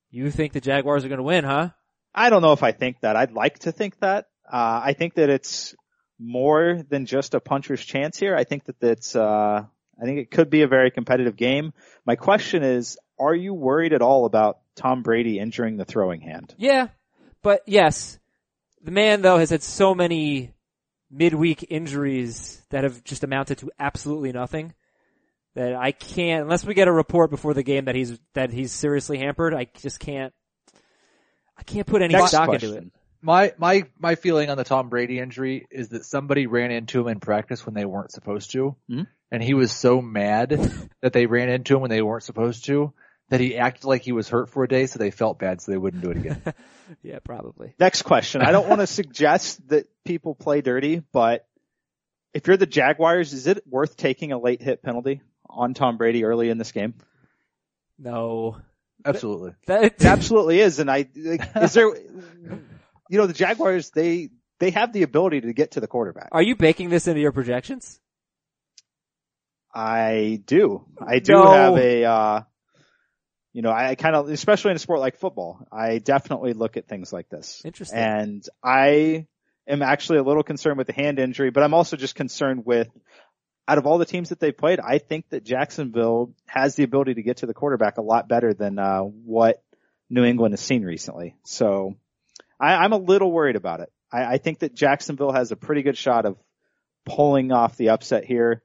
[0.10, 1.70] You think the Jaguars are going to win, huh?
[2.16, 3.16] I don't know if I think that.
[3.16, 4.29] I'd like to think that.
[4.52, 5.76] Uh, I think that it's
[6.20, 8.36] more than just a puncher's chance here.
[8.36, 9.64] I think that it's, uh,
[10.02, 11.74] I think it could be a very competitive game.
[12.06, 16.56] My question is, are you worried at all about Tom Brady injuring the throwing hand?
[16.58, 16.88] Yeah,
[17.41, 18.18] but yes,
[18.82, 20.54] the man though has had so many
[21.12, 24.74] midweek injuries that have just amounted to absolutely nothing
[25.56, 28.72] that I can't, unless we get a report before the game that he's, that he's
[28.72, 30.34] seriously hampered, I just can't,
[31.58, 32.70] I can't put any Next stock question.
[32.70, 32.93] into it.
[33.22, 37.08] My my my feeling on the Tom Brady injury is that somebody ran into him
[37.10, 39.08] in practice when they weren't supposed to, Mhm.
[39.32, 40.50] and he was so mad
[41.02, 42.94] that they ran into him when they weren't supposed to
[43.30, 45.72] that he acted like he was hurt for a day, so they felt bad, so
[45.72, 46.42] they wouldn't do it again.
[47.04, 47.76] Yeah, probably.
[47.80, 48.42] Next question.
[48.42, 51.46] I don't want to suggest that people play dirty, but
[52.34, 56.24] if you're the Jaguars, is it worth taking a late hit penalty on Tom Brady
[56.26, 56.96] early in this game?
[58.00, 58.58] No.
[59.06, 59.54] Absolutely.
[59.68, 60.80] That, It absolutely is.
[60.80, 61.92] And I, like, is there,
[63.10, 64.30] you know, the Jaguars, they,
[64.60, 66.30] they have the ability to get to the quarterback.
[66.32, 67.99] are you baking this into your projections?
[69.74, 70.86] I do.
[71.05, 71.47] I do No.
[71.47, 72.41] have a, uh,
[73.53, 76.88] you know, I kind of, especially in a sport like football, I definitely look at
[76.88, 77.62] things like this.
[77.66, 77.99] Interesting.
[77.99, 79.28] And I
[79.68, 82.89] am actually a little concerned with the hand injury, but I'm also just concerned with,
[83.68, 87.16] out of all the teams that they played, I think that Jacksonville has the ability
[87.16, 89.62] to get to the quarterback a lot better than, uh, what
[90.10, 91.36] New England has seen recently.
[91.45, 91.95] So
[92.60, 93.89] I, I'm a little worried about it.
[94.12, 96.38] I, I think that Jacksonville has a pretty good shot of
[97.05, 98.62] pulling off the upset here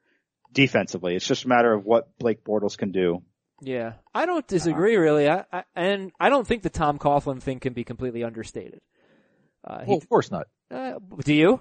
[0.52, 1.14] defensively.
[1.16, 3.22] It's just a matter of what Blake Bortles can do.
[3.60, 5.28] Yeah, I don't disagree really.
[5.28, 8.80] I, I and I don't think the Tom Coughlin thing can be completely understated.
[9.64, 10.48] Uh, he, Well, of course not.
[10.70, 11.60] uh, do you?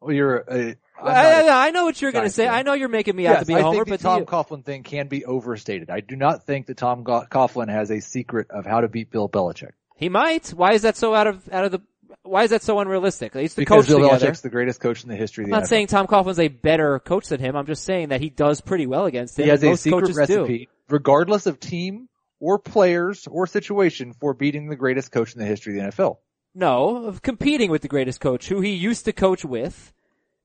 [0.00, 0.36] Well, you're.
[0.38, 2.44] A, I'm I, not a- I, I know what you're going to say.
[2.46, 2.54] fan.
[2.54, 4.02] I know you're making me out to be a I homer, think the but do
[4.02, 4.24] Tom you?
[4.26, 5.88] Coughlin thing can be overstated.
[5.90, 9.10] I do not think that Tom Go- Coughlin has a secret of how to beat
[9.10, 9.70] Bill Belichick.
[9.96, 10.48] He might.
[10.48, 11.80] Why is that so out of out of the?
[12.22, 13.32] Why is that so unrealistic?
[13.32, 14.26] They used to Because coach Bill together.
[14.26, 15.68] Belichick's the greatest coach in the history of I'm not NFL.
[15.68, 17.54] saying Tom Coughlin's a better coach than him.
[17.56, 19.44] I'm just saying that he does pretty well against him.
[19.44, 22.08] he has a secret recipe, regardless of team
[22.40, 26.16] or players or situation, for beating the greatest coach in the history of the NFL.
[26.54, 29.92] No, of competing with the greatest coach who he used to coach with.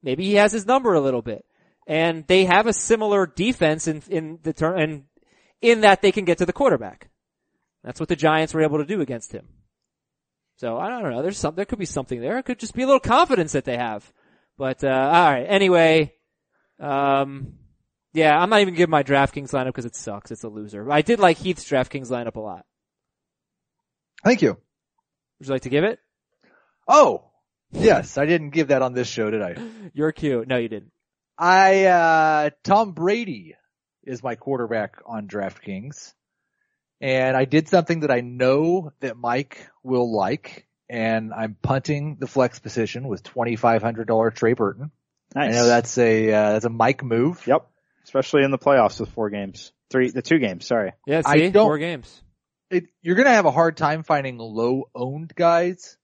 [0.02, 1.46] Maybe he has his number a little bit,
[1.88, 5.04] and they have a similar defense in in the turn and
[5.62, 7.10] in that they can get to the quarterback.
[7.84, 9.48] That's what the Giants were able to do against him.
[10.58, 11.22] So I don't know.
[11.22, 11.56] There's some.
[11.56, 12.38] There could be something there.
[12.38, 14.12] It could just be a little confidence that they have.
[14.58, 15.46] But uh, all right.
[15.48, 16.14] Anyway,
[16.80, 17.54] um,
[18.14, 20.32] yeah, I'm not even giving my DraftKings lineup because it sucks.
[20.32, 20.92] It's a loser.
[20.92, 22.66] I did like Heath's DraftKings lineup a lot.
[24.24, 24.58] Thank you.
[25.40, 26.00] Would you like to give it?
[26.88, 27.32] Oh,
[27.72, 29.56] yes, I didn't give that on this show, did I?
[29.94, 30.48] You're cute.
[30.48, 30.92] No, you didn't.
[31.38, 33.56] I, uh, Tom Brady
[34.04, 36.14] is my quarterback on DraftKings.
[37.02, 42.28] And I did something that I know that Mike will like, and I'm punting the
[42.28, 44.92] flex position with $2,500 Trey Burton.
[45.36, 45.54] Nice.
[45.54, 47.46] I know that's a, uh, that's a Mike move.
[47.48, 47.68] Yep.
[48.04, 49.72] Especially in the playoffs with four games.
[49.90, 50.94] Three, the two games, sorry.
[51.08, 52.22] Yeah, I don't- four games.
[52.70, 55.98] It, you're gonna have a hard time finding low owned guys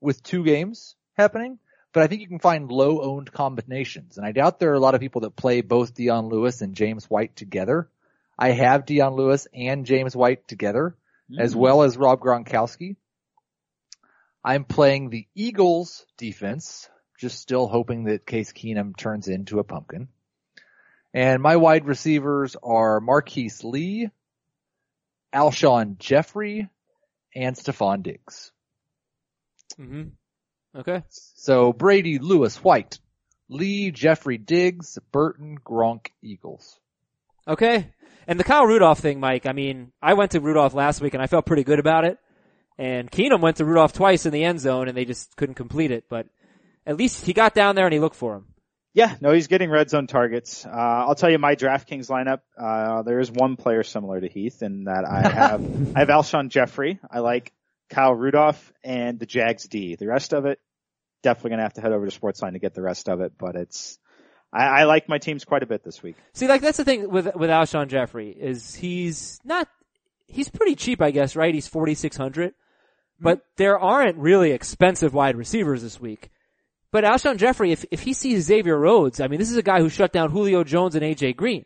[0.00, 1.60] with two games happening,
[1.92, 4.16] but I think you can find low owned combinations.
[4.16, 6.74] And I doubt there are a lot of people that play both Dion Lewis and
[6.74, 7.88] James White together.
[8.40, 10.96] I have Dion Lewis and James White together,
[11.38, 12.96] as well as Rob Gronkowski.
[14.42, 16.88] I'm playing the Eagles defense,
[17.18, 20.08] just still hoping that Case Keenum turns into a pumpkin.
[21.12, 24.08] And my wide receivers are Marquise Lee,
[25.34, 26.70] Alshon Jeffery,
[27.34, 28.52] and Stefon Diggs.
[29.78, 30.08] Mm-hmm.
[30.78, 31.02] Okay.
[31.10, 32.98] So Brady, Lewis, White,
[33.50, 36.80] Lee, Jeffery, Diggs, Burton, Gronk, Eagles.
[37.50, 37.90] Okay.
[38.28, 41.22] And the Kyle Rudolph thing, Mike, I mean, I went to Rudolph last week and
[41.22, 42.16] I felt pretty good about it.
[42.78, 45.90] And Keenum went to Rudolph twice in the end zone and they just couldn't complete
[45.90, 46.28] it, but
[46.86, 48.46] at least he got down there and he looked for him.
[48.94, 50.64] Yeah, no, he's getting red zone targets.
[50.64, 52.40] Uh, I'll tell you my DraftKings lineup.
[52.58, 55.60] Uh, there is one player similar to Heath in that I have,
[55.96, 56.98] I have Alshon Jeffery.
[57.10, 57.52] I like
[57.88, 59.96] Kyle Rudolph and the Jags D.
[59.96, 60.58] The rest of it,
[61.22, 63.54] definitely gonna have to head over to Sportsline to get the rest of it, but
[63.54, 63.98] it's,
[64.52, 66.16] I, I like my teams quite a bit this week.
[66.32, 69.68] See, like that's the thing with with Alshon Jeffery is he's not
[70.26, 71.54] he's pretty cheap, I guess, right?
[71.54, 72.54] He's forty six hundred,
[73.20, 76.30] but there aren't really expensive wide receivers this week.
[76.92, 79.80] But Alshon Jeffery, if if he sees Xavier Rhodes, I mean, this is a guy
[79.80, 81.64] who shut down Julio Jones and AJ Green.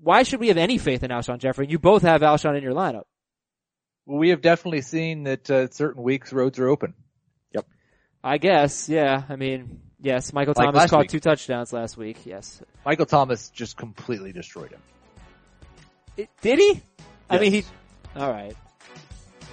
[0.00, 1.68] Why should we have any faith in Alshon Jeffery?
[1.68, 3.04] You both have Alshon in your lineup.
[4.04, 6.94] Well, we have definitely seen that uh, certain weeks Rhodes are open.
[7.52, 7.66] Yep.
[8.22, 9.22] I guess, yeah.
[9.28, 11.10] I mean, yes, Michael Like Thomas caught week.
[11.10, 12.18] two touchdowns last week.
[12.24, 14.80] Yes, Michael Thomas just completely destroyed him.
[16.16, 16.80] It- did he?
[17.28, 17.64] I mean, he.
[18.14, 18.56] All right.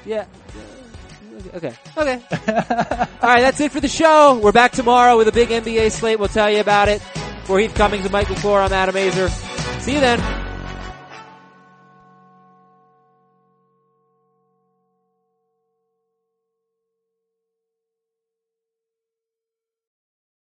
[0.05, 0.25] Yeah.
[1.55, 1.73] Okay.
[1.97, 2.21] Okay.
[2.31, 4.39] All right, that's it for the show.
[4.41, 6.19] We're back tomorrow with a big NBA slate.
[6.19, 7.01] We'll tell you about it.
[7.45, 9.29] For Heath Cummings and Michael McClure, I'm Adam Aizer.
[9.81, 10.19] See you then.